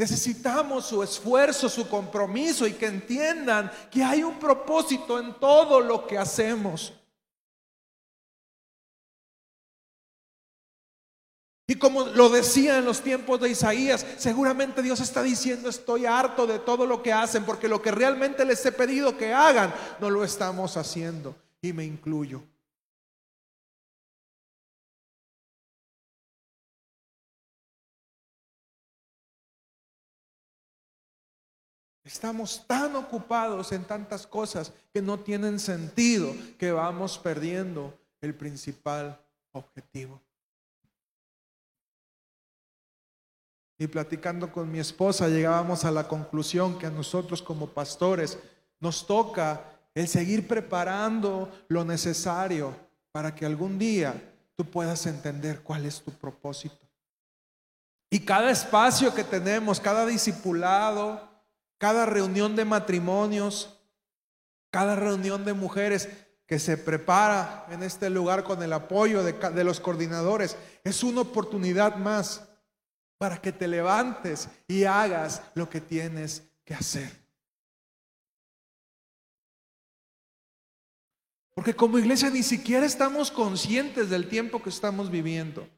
Necesitamos 0.02 0.86
su 0.86 1.00
esfuerzo, 1.00 1.68
su 1.68 1.88
compromiso 1.88 2.66
y 2.66 2.72
que 2.72 2.86
entiendan 2.86 3.70
que 3.88 4.02
hay 4.02 4.24
un 4.24 4.36
propósito 4.36 5.16
en 5.20 5.32
todo 5.38 5.80
lo 5.80 6.08
que 6.08 6.18
hacemos. 6.18 6.92
Y 11.68 11.76
como 11.76 12.06
lo 12.06 12.30
decía 12.30 12.78
en 12.78 12.84
los 12.84 13.00
tiempos 13.00 13.38
de 13.38 13.50
Isaías, 13.50 14.04
seguramente 14.16 14.82
Dios 14.82 14.98
está 14.98 15.22
diciendo, 15.22 15.68
estoy 15.68 16.04
harto 16.04 16.48
de 16.48 16.58
todo 16.58 16.84
lo 16.84 17.00
que 17.00 17.12
hacen, 17.12 17.44
porque 17.44 17.68
lo 17.68 17.80
que 17.80 17.92
realmente 17.92 18.44
les 18.44 18.66
he 18.66 18.72
pedido 18.72 19.16
que 19.16 19.32
hagan, 19.32 19.72
no 20.00 20.10
lo 20.10 20.24
estamos 20.24 20.76
haciendo. 20.76 21.36
Y 21.60 21.72
me 21.72 21.84
incluyo. 21.84 22.42
Estamos 32.12 32.66
tan 32.66 32.94
ocupados 32.94 33.72
en 33.72 33.84
tantas 33.84 34.26
cosas 34.26 34.70
que 34.92 35.00
no 35.00 35.20
tienen 35.20 35.58
sentido 35.58 36.34
que 36.58 36.70
vamos 36.70 37.18
perdiendo 37.18 37.98
el 38.20 38.34
principal 38.34 39.18
objetivo. 39.52 40.20
Y 43.78 43.86
platicando 43.86 44.52
con 44.52 44.70
mi 44.70 44.78
esposa 44.78 45.26
llegábamos 45.30 45.86
a 45.86 45.90
la 45.90 46.06
conclusión 46.06 46.78
que 46.78 46.84
a 46.84 46.90
nosotros 46.90 47.40
como 47.40 47.68
pastores 47.68 48.38
nos 48.78 49.06
toca 49.06 49.64
el 49.94 50.06
seguir 50.06 50.46
preparando 50.46 51.50
lo 51.68 51.82
necesario 51.82 52.76
para 53.10 53.34
que 53.34 53.46
algún 53.46 53.78
día 53.78 54.34
tú 54.54 54.66
puedas 54.66 55.06
entender 55.06 55.62
cuál 55.62 55.86
es 55.86 56.02
tu 56.02 56.10
propósito. 56.10 56.86
Y 58.10 58.20
cada 58.20 58.50
espacio 58.50 59.14
que 59.14 59.24
tenemos, 59.24 59.80
cada 59.80 60.04
discipulado, 60.04 61.31
cada 61.82 62.06
reunión 62.06 62.54
de 62.54 62.64
matrimonios, 62.64 63.76
cada 64.70 64.94
reunión 64.94 65.44
de 65.44 65.52
mujeres 65.52 66.08
que 66.46 66.60
se 66.60 66.78
prepara 66.78 67.66
en 67.70 67.82
este 67.82 68.08
lugar 68.08 68.44
con 68.44 68.62
el 68.62 68.72
apoyo 68.72 69.24
de, 69.24 69.64
los 69.64 69.80
coordinadores, 69.80 70.56
es 70.84 71.02
una 71.02 71.22
oportunidad 71.22 71.96
más 71.96 72.48
para 73.18 73.42
que 73.42 73.50
te 73.50 73.66
levantes 73.66 74.48
y 74.68 74.84
hagas 74.84 75.42
lo 75.56 75.68
que 75.68 75.80
tienes 75.80 76.44
que 76.64 76.74
hacer. 76.74 77.10
Porque 81.52 81.74
como 81.74 81.98
iglesia 81.98 82.30
ni 82.30 82.44
siquiera 82.44 82.86
estamos 82.86 83.32
conscientes 83.32 84.08
del 84.08 84.28
tiempo 84.28 84.62
que 84.62 84.70
estamos 84.70 85.10
viviendo. 85.10 85.68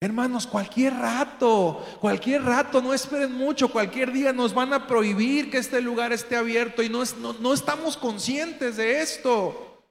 Hermanos, 0.00 0.46
cualquier 0.46 0.94
rato, 0.94 1.84
cualquier 2.00 2.42
rato, 2.44 2.80
no 2.80 2.94
esperen 2.94 3.32
mucho, 3.32 3.68
cualquier 3.68 4.12
día 4.12 4.32
nos 4.32 4.54
van 4.54 4.72
a 4.72 4.86
prohibir 4.86 5.50
que 5.50 5.58
este 5.58 5.80
lugar 5.80 6.12
esté 6.12 6.36
abierto 6.36 6.84
y 6.84 6.88
no, 6.88 7.02
no, 7.18 7.32
no 7.32 7.52
estamos 7.52 7.96
conscientes 7.96 8.76
de 8.76 9.00
esto. 9.00 9.82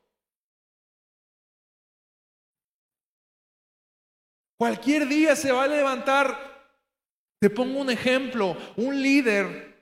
Cualquier 4.57 5.09
día 5.09 5.35
se 5.35 5.51
va 5.51 5.65
a 5.65 5.67
levantar, 5.67 6.39
te 7.39 7.49
pongo 7.49 7.81
un 7.81 7.89
ejemplo, 7.89 8.55
un 8.77 9.01
líder 9.01 9.77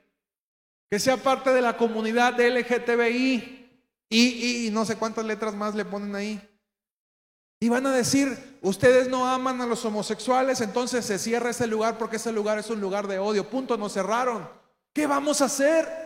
que 0.89 0.99
sea 0.99 1.17
parte 1.17 1.51
de 1.53 1.61
la 1.61 1.77
comunidad 1.77 2.39
LGTBI 2.39 3.69
y, 4.09 4.67
y 4.67 4.71
no 4.71 4.85
sé 4.85 4.97
cuántas 4.97 5.23
letras 5.23 5.53
más 5.53 5.75
le 5.75 5.85
ponen 5.85 6.15
ahí. 6.15 6.54
Y 7.59 7.69
van 7.69 7.87
a 7.87 7.91
decir, 7.93 8.59
ustedes 8.61 9.09
no 9.09 9.27
aman 9.27 9.61
a 9.61 9.65
los 9.65 9.83
homosexuales, 9.85 10.61
entonces 10.61 11.05
se 11.05 11.17
cierra 11.17 11.51
ese 11.51 11.67
lugar 11.67 11.97
porque 11.97 12.17
ese 12.17 12.31
lugar 12.31 12.59
es 12.59 12.69
un 12.69 12.81
lugar 12.81 13.07
de 13.07 13.19
odio. 13.19 13.49
Punto, 13.49 13.77
nos 13.77 13.93
cerraron. 13.93 14.47
¿Qué 14.93 15.07
vamos 15.07 15.41
a 15.41 15.45
hacer? 15.45 16.05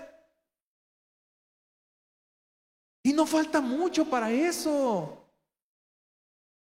Y 3.03 3.13
no 3.13 3.25
falta 3.25 3.61
mucho 3.61 4.05
para 4.05 4.31
eso. 4.31 5.15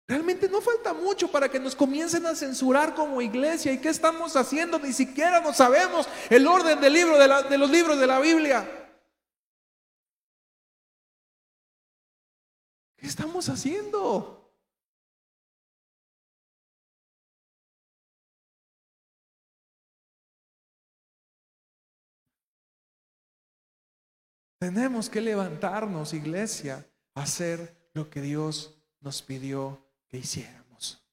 Realmente 0.07 0.47
no 0.47 0.61
falta 0.61 0.93
mucho 0.93 1.31
para 1.31 1.49
que 1.49 1.59
nos 1.59 1.75
comiencen 1.75 2.25
a 2.25 2.35
censurar 2.35 2.93
como 2.93 3.21
iglesia. 3.21 3.71
¿Y 3.71 3.79
qué 3.79 3.89
estamos 3.89 4.35
haciendo? 4.35 4.77
Ni 4.77 4.93
siquiera 4.93 5.39
no 5.39 5.53
sabemos 5.53 6.07
el 6.29 6.45
orden 6.45 6.79
de, 6.79 6.89
de 7.49 7.57
los 7.57 7.69
libros 7.71 7.99
de 7.99 8.07
la 8.07 8.19
Biblia. 8.19 8.69
¿Qué 12.97 13.07
estamos 13.07 13.49
haciendo? 13.49 14.44
Tenemos 24.65 25.11
que 25.11 25.21
levantarnos, 25.21 26.15
iglesia, 26.15 26.83
a 27.13 27.21
hacer 27.21 27.91
lo 27.93 28.09
que 28.09 28.19
Dios 28.19 28.75
nos 28.99 29.21
pidió 29.21 29.79
que 30.07 30.17
hiciéramos. 30.17 31.07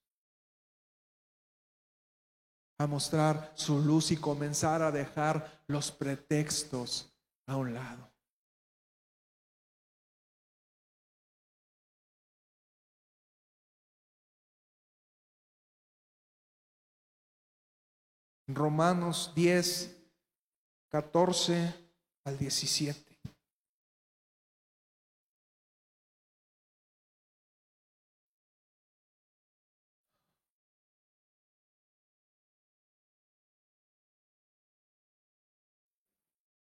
A 2.78 2.86
mostrar 2.86 3.52
su 3.54 3.78
luz 3.78 4.10
y 4.10 4.16
comenzar 4.16 4.80
a 4.80 4.90
dejar 4.90 5.62
los 5.66 5.92
pretextos 5.92 7.14
a 7.44 7.56
un 7.58 7.74
lado. 7.74 8.10
Romanos 18.46 19.30
10, 19.34 19.94
14 20.88 21.74
al 22.24 22.38
17. 22.38 23.11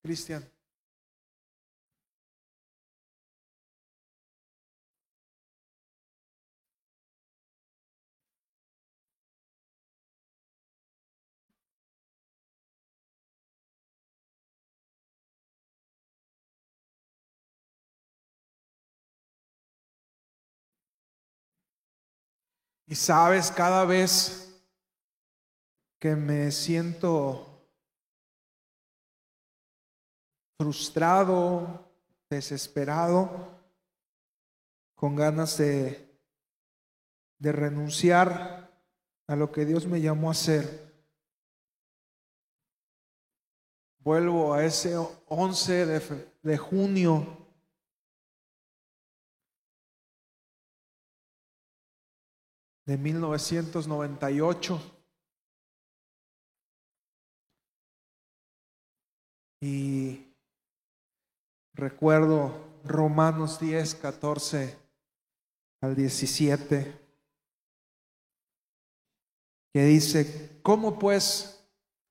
Cristian. 0.07 0.49
Y 22.89 22.95
sabes, 22.95 23.51
cada 23.51 23.83
vez 23.83 24.53
que 25.99 26.15
me 26.15 26.49
siento 26.53 27.56
frustrado, 30.57 31.87
desesperado, 32.29 33.55
con 34.95 35.15
ganas 35.15 35.57
de, 35.57 36.19
de 37.37 37.51
renunciar 37.51 38.67
a 39.27 39.35
lo 39.35 39.51
que 39.51 39.65
Dios 39.65 39.85
me 39.85 40.01
llamó 40.01 40.29
a 40.29 40.31
hacer. 40.31 40.87
Vuelvo 43.99 44.53
a 44.53 44.65
ese 44.65 44.95
11 45.27 45.85
de, 45.85 46.31
de 46.41 46.57
junio 46.57 47.37
de 52.85 52.97
1998. 52.97 54.93
Y 59.59 60.26
Recuerdo 61.77 62.81
Romanos 62.83 63.59
10, 63.59 63.93
14 63.95 64.75
al 65.81 65.95
17, 65.95 66.99
que 69.71 69.83
dice, 69.83 70.59
¿cómo 70.63 70.97
pues 70.97 71.63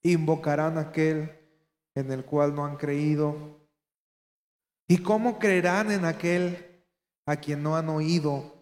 invocarán 0.05 0.79
aquel 0.79 1.37
en 1.97 2.13
el 2.13 2.25
cual 2.25 2.55
no 2.55 2.65
han 2.65 2.77
creído? 2.77 3.59
¿Y 4.87 4.99
cómo 4.99 5.41
creerán 5.41 5.91
en 5.91 6.05
aquel 6.05 6.85
a 7.27 7.35
quien 7.35 7.61
no 7.65 7.75
han 7.75 7.89
oído? 7.89 8.55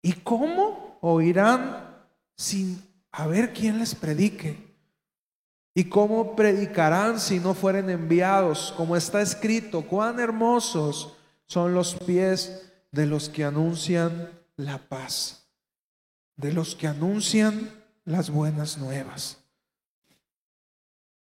¿Y 0.00 0.14
cómo 0.14 0.96
oirán 1.02 2.08
sin 2.34 2.82
haber 3.10 3.52
quien 3.52 3.78
les 3.78 3.94
predique? 3.94 4.71
¿Y 5.74 5.84
cómo 5.84 6.36
predicarán 6.36 7.18
si 7.18 7.40
no 7.40 7.54
fueren 7.54 7.88
enviados? 7.88 8.74
Como 8.76 8.96
está 8.96 9.22
escrito, 9.22 9.82
cuán 9.82 10.20
hermosos 10.20 11.14
son 11.46 11.72
los 11.72 11.94
pies 11.94 12.70
de 12.90 13.06
los 13.06 13.30
que 13.30 13.44
anuncian 13.44 14.30
la 14.56 14.78
paz, 14.78 15.46
de 16.36 16.52
los 16.52 16.74
que 16.74 16.88
anuncian 16.88 17.70
las 18.04 18.28
buenas 18.28 18.76
nuevas. 18.76 19.38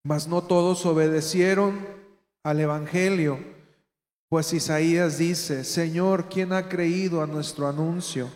Mas 0.03 0.27
no 0.27 0.41
todos 0.41 0.85
obedecieron 0.85 1.87
al 2.43 2.59
Evangelio, 2.59 3.39
pues 4.29 4.51
Isaías 4.51 5.19
dice, 5.19 5.63
Señor, 5.63 6.27
¿quién 6.27 6.53
ha 6.53 6.67
creído 6.67 7.21
a 7.21 7.27
nuestro 7.27 7.67
anuncio? 7.67 8.29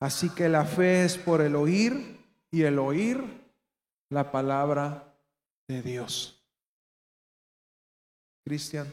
Así 0.00 0.28
que 0.30 0.48
la 0.48 0.64
fe 0.64 1.04
es 1.04 1.16
por 1.16 1.40
el 1.40 1.54
oír 1.54 2.20
y 2.50 2.62
el 2.62 2.80
oír 2.80 3.22
la 4.10 4.32
palabra 4.32 5.11
Dios. 5.80 6.44
Cristian. 8.44 8.92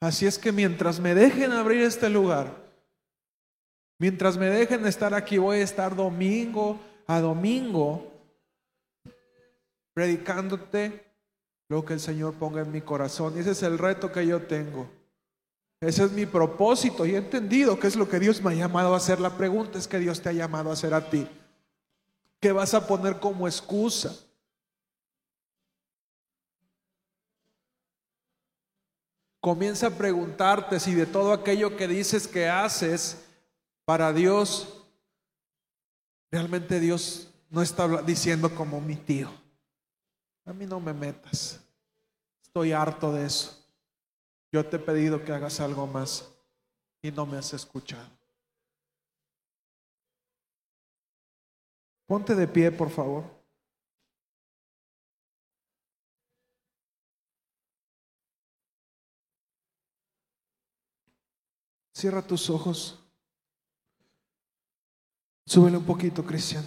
Así 0.00 0.26
es 0.26 0.38
que 0.38 0.52
mientras 0.52 1.00
me 1.00 1.14
dejen 1.14 1.52
abrir 1.52 1.82
este 1.82 2.10
lugar, 2.10 2.56
mientras 3.98 4.36
me 4.36 4.46
dejen 4.46 4.84
estar 4.84 5.14
aquí, 5.14 5.38
voy 5.38 5.58
a 5.58 5.62
estar 5.62 5.94
domingo 5.96 6.78
a 7.06 7.20
domingo 7.20 8.12
predicándote 9.94 11.04
lo 11.68 11.84
que 11.84 11.94
el 11.94 12.00
Señor 12.00 12.34
ponga 12.34 12.62
en 12.62 12.72
mi 12.72 12.80
corazón. 12.80 13.36
Y 13.36 13.40
ese 13.40 13.52
es 13.52 13.62
el 13.62 13.78
reto 13.78 14.10
que 14.10 14.26
yo 14.26 14.42
tengo. 14.42 15.01
Ese 15.82 16.04
es 16.04 16.12
mi 16.12 16.26
propósito 16.26 17.04
y 17.04 17.16
he 17.16 17.18
entendido 17.18 17.76
que 17.76 17.88
es 17.88 17.96
lo 17.96 18.08
que 18.08 18.20
Dios 18.20 18.40
me 18.40 18.52
ha 18.52 18.54
llamado 18.54 18.94
a 18.94 18.98
hacer. 18.98 19.18
La 19.18 19.36
pregunta 19.36 19.78
es 19.80 19.88
que 19.88 19.98
Dios 19.98 20.22
te 20.22 20.28
ha 20.28 20.32
llamado 20.32 20.70
a 20.70 20.74
hacer 20.74 20.94
a 20.94 21.10
ti. 21.10 21.26
¿Qué 22.38 22.52
vas 22.52 22.72
a 22.72 22.86
poner 22.86 23.18
como 23.18 23.48
excusa? 23.48 24.16
Comienza 29.40 29.88
a 29.88 29.90
preguntarte 29.90 30.78
si 30.78 30.94
de 30.94 31.04
todo 31.04 31.32
aquello 31.32 31.76
que 31.76 31.88
dices 31.88 32.28
que 32.28 32.48
haces 32.48 33.24
para 33.84 34.12
Dios, 34.12 34.84
realmente 36.30 36.78
Dios 36.78 37.28
no 37.50 37.60
está 37.60 38.02
diciendo 38.02 38.54
como 38.54 38.80
mi 38.80 38.94
tío. 38.94 39.32
A 40.44 40.52
mí 40.52 40.64
no 40.64 40.78
me 40.78 40.92
metas. 40.92 41.60
Estoy 42.40 42.70
harto 42.70 43.12
de 43.12 43.26
eso. 43.26 43.61
Yo 44.52 44.68
te 44.68 44.76
he 44.76 44.78
pedido 44.78 45.24
que 45.24 45.32
hagas 45.32 45.60
algo 45.60 45.86
más 45.86 46.30
y 47.00 47.10
no 47.10 47.24
me 47.24 47.38
has 47.38 47.54
escuchado. 47.54 48.10
Ponte 52.06 52.34
de 52.34 52.46
pie, 52.46 52.70
por 52.70 52.90
favor. 52.90 53.24
Cierra 61.94 62.20
tus 62.20 62.50
ojos. 62.50 62.98
Súbele 65.46 65.78
un 65.78 65.86
poquito, 65.86 66.22
Cristian. 66.24 66.64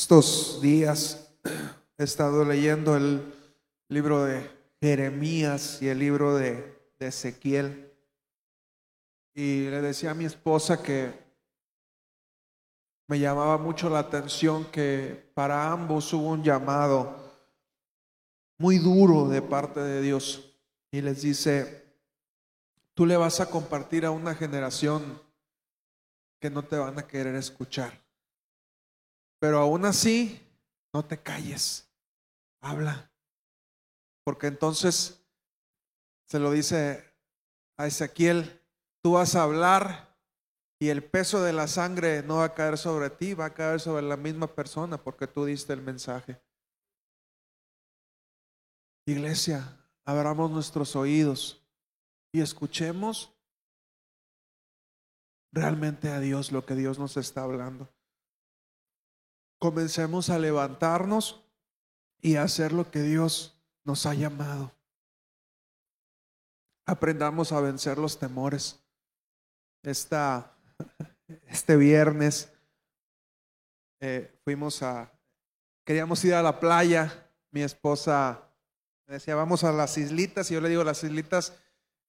Estos 0.00 0.60
días 0.62 1.28
he 1.98 2.04
estado 2.04 2.44
leyendo 2.44 2.96
el 2.96 3.34
libro 3.88 4.24
de 4.24 4.48
Jeremías 4.80 5.82
y 5.82 5.88
el 5.88 5.98
libro 5.98 6.36
de, 6.36 6.78
Ezequiel. 7.00 7.92
Y 9.34 9.68
le 9.68 9.82
decía 9.82 10.12
a 10.12 10.14
mi 10.14 10.24
esposa 10.24 10.80
que 10.80 11.12
me 13.08 13.18
llamaba 13.18 13.58
mucho 13.58 13.90
la 13.90 13.98
atención 13.98 14.66
que 14.66 15.30
para 15.34 15.72
ambos 15.72 16.12
hubo 16.12 16.28
un 16.28 16.44
llamado 16.44 17.16
muy 18.56 18.78
duro 18.78 19.28
de 19.28 19.42
parte 19.42 19.80
de 19.80 20.00
Dios. 20.00 20.54
Y 20.92 21.00
les 21.00 21.22
dice, 21.22 21.92
tú 22.94 23.04
le 23.04 23.16
vas 23.16 23.40
a 23.40 23.50
compartir 23.50 24.06
a 24.06 24.12
una 24.12 24.36
generación 24.36 25.20
que 26.38 26.50
no 26.50 26.62
te 26.62 26.76
van 26.76 27.00
a 27.00 27.06
querer 27.08 27.34
escuchar. 27.34 28.07
Pero 29.38 29.58
aún 29.58 29.84
así, 29.84 30.40
no 30.92 31.04
te 31.04 31.20
calles, 31.20 31.88
habla. 32.60 33.10
Porque 34.24 34.48
entonces 34.48 35.24
se 36.26 36.38
lo 36.38 36.50
dice 36.50 37.04
a 37.76 37.86
Ezequiel, 37.86 38.60
tú 39.02 39.12
vas 39.12 39.34
a 39.34 39.44
hablar 39.44 40.16
y 40.80 40.88
el 40.88 41.02
peso 41.02 41.42
de 41.42 41.52
la 41.52 41.66
sangre 41.66 42.22
no 42.22 42.36
va 42.36 42.44
a 42.44 42.54
caer 42.54 42.78
sobre 42.78 43.10
ti, 43.10 43.34
va 43.34 43.46
a 43.46 43.54
caer 43.54 43.80
sobre 43.80 44.02
la 44.02 44.16
misma 44.16 44.46
persona 44.54 44.98
porque 44.98 45.26
tú 45.26 45.44
diste 45.44 45.72
el 45.72 45.82
mensaje. 45.82 46.40
Iglesia, 49.06 49.78
abramos 50.04 50.50
nuestros 50.50 50.94
oídos 50.94 51.64
y 52.32 52.40
escuchemos 52.40 53.32
realmente 55.52 56.10
a 56.10 56.20
Dios 56.20 56.52
lo 56.52 56.66
que 56.66 56.74
Dios 56.74 56.98
nos 56.98 57.16
está 57.16 57.42
hablando. 57.42 57.88
Comencemos 59.58 60.30
a 60.30 60.38
levantarnos 60.38 61.42
y 62.20 62.36
a 62.36 62.42
hacer 62.42 62.72
lo 62.72 62.90
que 62.90 63.02
Dios 63.02 63.60
nos 63.84 64.06
ha 64.06 64.14
llamado. 64.14 64.72
Aprendamos 66.86 67.52
a 67.52 67.60
vencer 67.60 67.98
los 67.98 68.18
temores. 68.18 68.80
Esta, 69.82 70.56
este 71.46 71.76
viernes 71.76 72.52
eh, 74.00 74.32
fuimos 74.44 74.82
a, 74.82 75.12
queríamos 75.84 76.24
ir 76.24 76.34
a 76.34 76.42
la 76.42 76.60
playa. 76.60 77.30
Mi 77.50 77.62
esposa 77.62 78.42
decía, 79.06 79.34
vamos 79.34 79.64
a 79.64 79.72
las 79.72 79.98
islitas. 79.98 80.50
Y 80.50 80.54
yo 80.54 80.60
le 80.60 80.68
digo, 80.68 80.84
las 80.84 81.02
islitas 81.02 81.54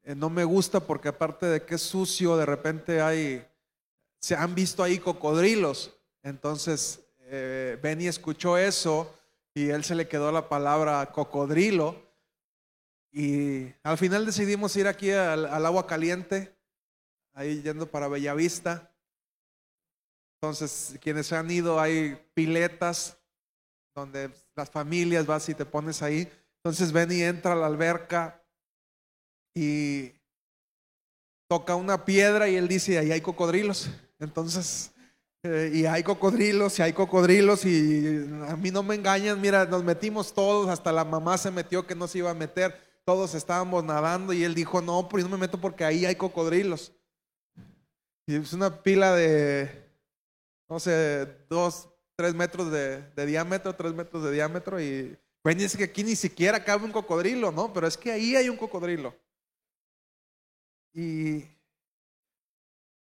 eh, 0.04 0.16
no 0.16 0.30
me 0.30 0.44
gusta 0.44 0.80
porque 0.80 1.10
aparte 1.10 1.46
de 1.46 1.64
que 1.66 1.76
es 1.76 1.82
sucio, 1.82 2.38
de 2.38 2.46
repente 2.46 3.02
hay, 3.02 3.46
se 4.20 4.36
han 4.36 4.54
visto 4.56 4.84
ahí 4.84 5.00
cocodrilos. 5.00 5.98
Entonces, 6.24 7.06
eh, 7.32 7.78
Benny 7.82 8.08
escuchó 8.08 8.58
eso 8.58 9.16
y 9.54 9.70
él 9.70 9.84
se 9.84 9.94
le 9.94 10.08
quedó 10.08 10.32
la 10.32 10.50
palabra 10.50 11.06
cocodrilo. 11.12 12.10
Y 13.12 13.72
al 13.84 13.98
final 13.98 14.26
decidimos 14.26 14.76
ir 14.76 14.88
aquí 14.88 15.12
al, 15.12 15.46
agua 15.66 15.86
caliente, 15.86 16.56
ahí 17.34 17.62
yendo 17.62 17.90
para 17.90 18.08
Bellavista. 18.08 18.92
Entonces, 20.42 20.98
quienes 21.02 21.32
han 21.32 21.52
ido, 21.52 21.80
hay 21.80 22.20
piletas 22.34 23.18
donde 23.94 24.32
las 24.56 24.70
familias 24.70 25.26
vas 25.26 25.50
y 25.50 25.54
te 25.54 25.66
pones 25.66 26.02
ahí. 26.02 26.32
Entonces 26.58 26.92
Benny 26.92 27.22
entra 27.22 27.54
a 27.54 27.56
la 27.56 27.68
alberca 27.68 28.44
y 29.54 30.14
toca 31.48 31.76
una 31.76 32.06
piedra 32.06 32.48
y 32.48 32.56
él 32.56 32.68
dice, 32.68 32.98
ahí 32.98 33.12
hay 33.12 33.22
cocodrilos. 33.22 33.90
Entonces, 34.20 34.92
eh, 35.44 35.72
y 35.74 35.86
hay 35.86 36.04
cocodrilos 36.04 36.78
y 36.80 36.82
hay 36.82 36.94
cocodrilos 36.94 37.66
y 37.66 38.28
a 38.48 38.56
mí 38.56 38.72
no 38.72 38.84
me 38.84 38.96
engañan, 38.96 39.40
mira, 39.40 39.66
nos 39.66 39.84
metimos 39.84 40.34
todos, 40.34 40.70
hasta 40.70 40.92
la 40.92 41.06
mamá 41.06 41.38
se 41.38 41.52
metió 41.52 41.86
que 41.86 41.96
no 41.96 42.08
se 42.08 42.20
iba 42.20 42.32
a 42.32 42.34
meter 42.36 42.90
todos 43.10 43.34
estábamos 43.34 43.84
nadando 43.84 44.34
y 44.34 44.44
él 44.44 44.54
dijo, 44.54 44.84
no, 44.84 45.10
yo 45.10 45.24
no 45.24 45.30
me 45.30 45.38
meto 45.38 45.60
porque 45.60 45.84
ahí 45.84 46.06
hay 46.06 46.16
cocodrilos. 46.16 46.94
Y 48.28 48.36
es 48.36 48.54
una 48.54 48.84
pila 48.84 49.16
de, 49.16 49.84
no 50.70 50.80
sé, 50.80 51.26
dos, 51.50 51.90
tres 52.16 52.36
metros 52.36 52.72
de, 52.72 53.02
diámetro, 53.26 53.76
tres 53.76 53.96
metros 53.96 54.24
de 54.24 54.32
diámetro 54.32 54.80
y 54.80 55.18
pues 55.42 55.58
dice 55.58 55.76
que 55.76 55.86
aquí 55.86 56.04
ni 56.04 56.16
siquiera 56.16 56.64
cabe 56.64 56.86
un 56.86 56.92
cocodrilo, 56.92 57.52
¿no? 57.52 57.74
Pero 57.74 57.88
es 57.88 57.98
que 57.98 58.12
ahí 58.12 58.36
hay 58.36 58.48
un 58.48 58.58
cocodrilo. 58.58 59.16
Y 60.94 61.46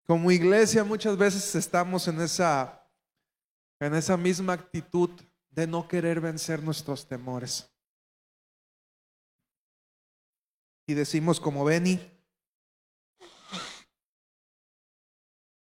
como 0.05 0.31
iglesia 0.31 0.83
muchas 0.83 1.17
veces 1.17 1.55
estamos 1.55 2.07
en 2.07 2.21
esa, 2.21 2.87
en 3.79 3.95
esa 3.95 4.17
misma 4.17 4.53
actitud 4.53 5.09
de 5.49 5.67
no 5.67 5.87
querer 5.87 6.19
vencer 6.19 6.61
nuestros 6.61 7.07
temores. 7.07 7.69
y 10.87 10.93
decimos 10.93 11.39
como 11.39 11.65
Benny, 11.65 11.99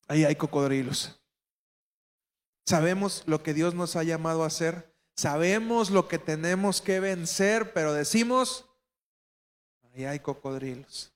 ahí 0.08 0.24
hay 0.24 0.36
cocodrilos. 0.36 1.20
Sabemos 2.66 3.22
lo 3.26 3.42
que 3.42 3.54
Dios 3.54 3.74
nos 3.74 3.96
ha 3.96 4.02
llamado 4.02 4.44
a 4.44 4.48
hacer, 4.48 4.94
sabemos 5.16 5.90
lo 5.90 6.08
que 6.08 6.18
tenemos 6.18 6.80
que 6.80 7.00
vencer, 7.00 7.72
pero 7.72 7.92
decimos, 7.92 8.66
ahí 9.94 10.04
hay 10.04 10.20
cocodrilos. 10.20 11.13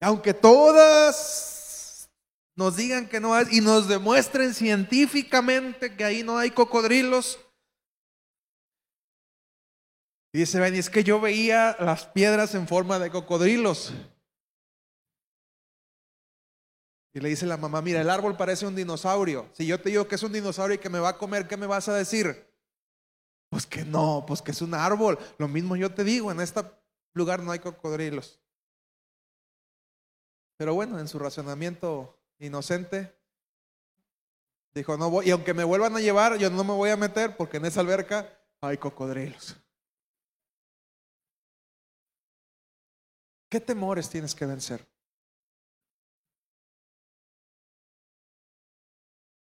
Aunque 0.00 0.34
todas 0.34 2.10
nos 2.54 2.76
digan 2.76 3.08
que 3.08 3.20
no 3.20 3.34
hay 3.34 3.46
y 3.52 3.60
nos 3.60 3.88
demuestren 3.88 4.54
científicamente 4.54 5.96
que 5.96 6.04
ahí 6.04 6.22
no 6.22 6.38
hay 6.38 6.50
cocodrilos, 6.50 7.38
y 10.32 10.38
dice 10.38 10.60
Benny, 10.60 10.78
es 10.78 10.90
que 10.90 11.04
yo 11.04 11.20
veía 11.20 11.76
las 11.80 12.06
piedras 12.06 12.54
en 12.54 12.68
forma 12.68 12.98
de 12.98 13.10
cocodrilos. 13.10 13.92
Y 17.14 17.20
le 17.20 17.30
dice 17.30 17.46
la 17.46 17.56
mamá, 17.56 17.80
mira, 17.80 18.00
el 18.00 18.10
árbol 18.10 18.36
parece 18.36 18.66
un 18.66 18.76
dinosaurio. 18.76 19.48
Si 19.54 19.66
yo 19.66 19.80
te 19.80 19.88
digo 19.88 20.06
que 20.06 20.16
es 20.16 20.22
un 20.22 20.32
dinosaurio 20.32 20.74
y 20.76 20.78
que 20.78 20.90
me 20.90 20.98
va 20.98 21.10
a 21.10 21.18
comer, 21.18 21.48
¿qué 21.48 21.56
me 21.56 21.66
vas 21.66 21.88
a 21.88 21.94
decir? 21.94 22.46
Pues 23.48 23.66
que 23.66 23.84
no, 23.84 24.24
pues 24.26 24.42
que 24.42 24.50
es 24.50 24.60
un 24.60 24.74
árbol. 24.74 25.18
Lo 25.38 25.48
mismo 25.48 25.74
yo 25.74 25.92
te 25.92 26.04
digo, 26.04 26.30
en 26.30 26.40
este 26.40 26.62
lugar 27.14 27.42
no 27.42 27.50
hay 27.50 27.58
cocodrilos. 27.60 28.38
Pero 30.58 30.74
bueno, 30.74 30.98
en 30.98 31.06
su 31.06 31.20
razonamiento 31.20 32.18
inocente, 32.40 33.16
dijo, 34.74 34.96
no 34.96 35.08
voy, 35.08 35.28
y 35.28 35.30
aunque 35.30 35.54
me 35.54 35.62
vuelvan 35.62 35.94
a 35.96 36.00
llevar, 36.00 36.36
yo 36.36 36.50
no 36.50 36.64
me 36.64 36.72
voy 36.72 36.90
a 36.90 36.96
meter 36.96 37.36
porque 37.36 37.58
en 37.58 37.64
esa 37.64 37.80
alberca 37.80 38.36
hay 38.60 38.76
cocodrilos. 38.76 39.56
¿Qué 43.48 43.60
temores 43.60 44.10
tienes 44.10 44.34
que 44.34 44.46
vencer? 44.46 44.84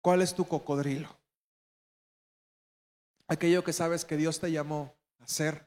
¿Cuál 0.02 0.20
es 0.20 0.34
tu 0.34 0.46
cocodrilo? 0.46 1.08
Aquello 3.26 3.64
que 3.64 3.72
sabes 3.72 4.04
que 4.04 4.18
Dios 4.18 4.38
te 4.38 4.52
llamó 4.52 4.94
a 5.18 5.24
hacer 5.24 5.66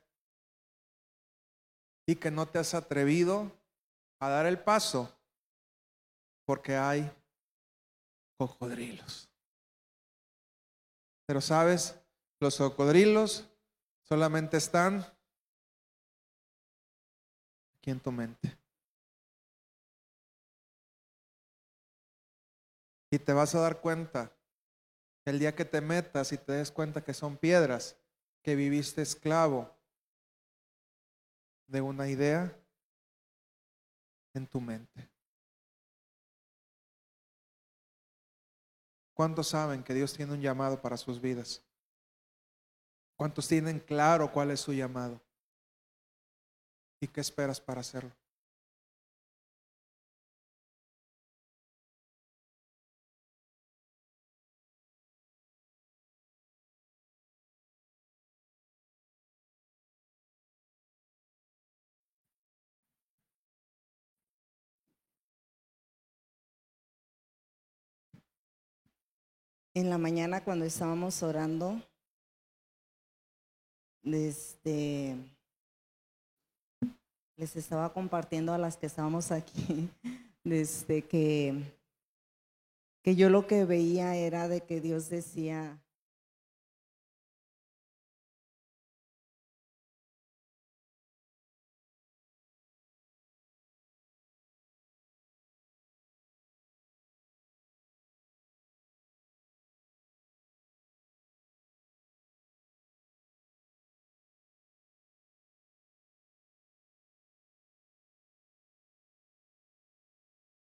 y 2.06 2.18
que 2.18 2.30
no 2.30 2.48
te 2.48 2.60
has 2.60 2.76
atrevido 2.76 3.52
a 4.20 4.30
dar 4.30 4.46
el 4.46 4.60
paso 4.60 5.12
porque 6.46 6.76
hay 6.76 7.12
cocodrilos. 8.38 9.30
Pero 11.26 11.42
sabes, 11.42 12.00
los 12.40 12.58
cocodrilos 12.58 13.50
solamente 14.04 14.58
están 14.58 15.06
aquí 17.78 17.92
en 17.92 18.00
tu 18.00 18.12
mente. 18.12 18.58
Y 23.12 23.20
te 23.20 23.32
vas 23.32 23.54
a 23.56 23.62
dar 23.62 23.80
cuenta 23.80 24.36
el 25.26 25.40
día 25.40 25.56
que 25.56 25.66
te 25.66 25.82
metas 25.82 26.32
y 26.34 26.38
te 26.38 26.54
des 26.54 26.72
cuenta 26.72 27.04
que 27.04 27.14
son 27.14 27.38
piedras, 27.38 27.96
que 28.42 28.56
viviste 28.56 29.02
esclavo 29.02 29.74
de 31.68 31.82
una 31.82 32.10
idea 32.10 32.58
en 34.34 34.48
tu 34.48 34.60
mente. 34.60 35.13
¿Cuántos 39.14 39.50
saben 39.50 39.84
que 39.84 39.94
Dios 39.94 40.14
tiene 40.14 40.34
un 40.34 40.42
llamado 40.42 40.82
para 40.82 40.98
sus 40.98 41.22
vidas? 41.22 41.62
¿Cuántos 43.16 43.48
tienen 43.48 43.80
claro 43.80 44.32
cuál 44.32 44.52
es 44.52 44.60
su 44.60 44.74
llamado? 44.74 45.22
¿Y 47.00 47.08
qué 47.08 47.22
esperas 47.22 47.60
para 47.60 47.82
hacerlo? 47.82 48.12
En 69.76 69.90
la 69.90 69.98
mañana 69.98 70.44
cuando 70.44 70.66
estábamos 70.66 71.24
orando, 71.24 71.82
desde 74.04 75.18
les 77.36 77.56
estaba 77.56 77.92
compartiendo 77.92 78.54
a 78.54 78.58
las 78.58 78.78
que 78.78 78.86
estábamos 78.86 79.32
aquí, 79.32 79.90
desde 80.44 81.02
que, 81.08 81.64
que 83.02 83.16
yo 83.16 83.30
lo 83.30 83.48
que 83.48 83.66
veía 83.66 84.16
era 84.16 84.48
de 84.48 84.62
que 84.62 84.80
Dios 84.80 85.10
decía, 85.10 85.83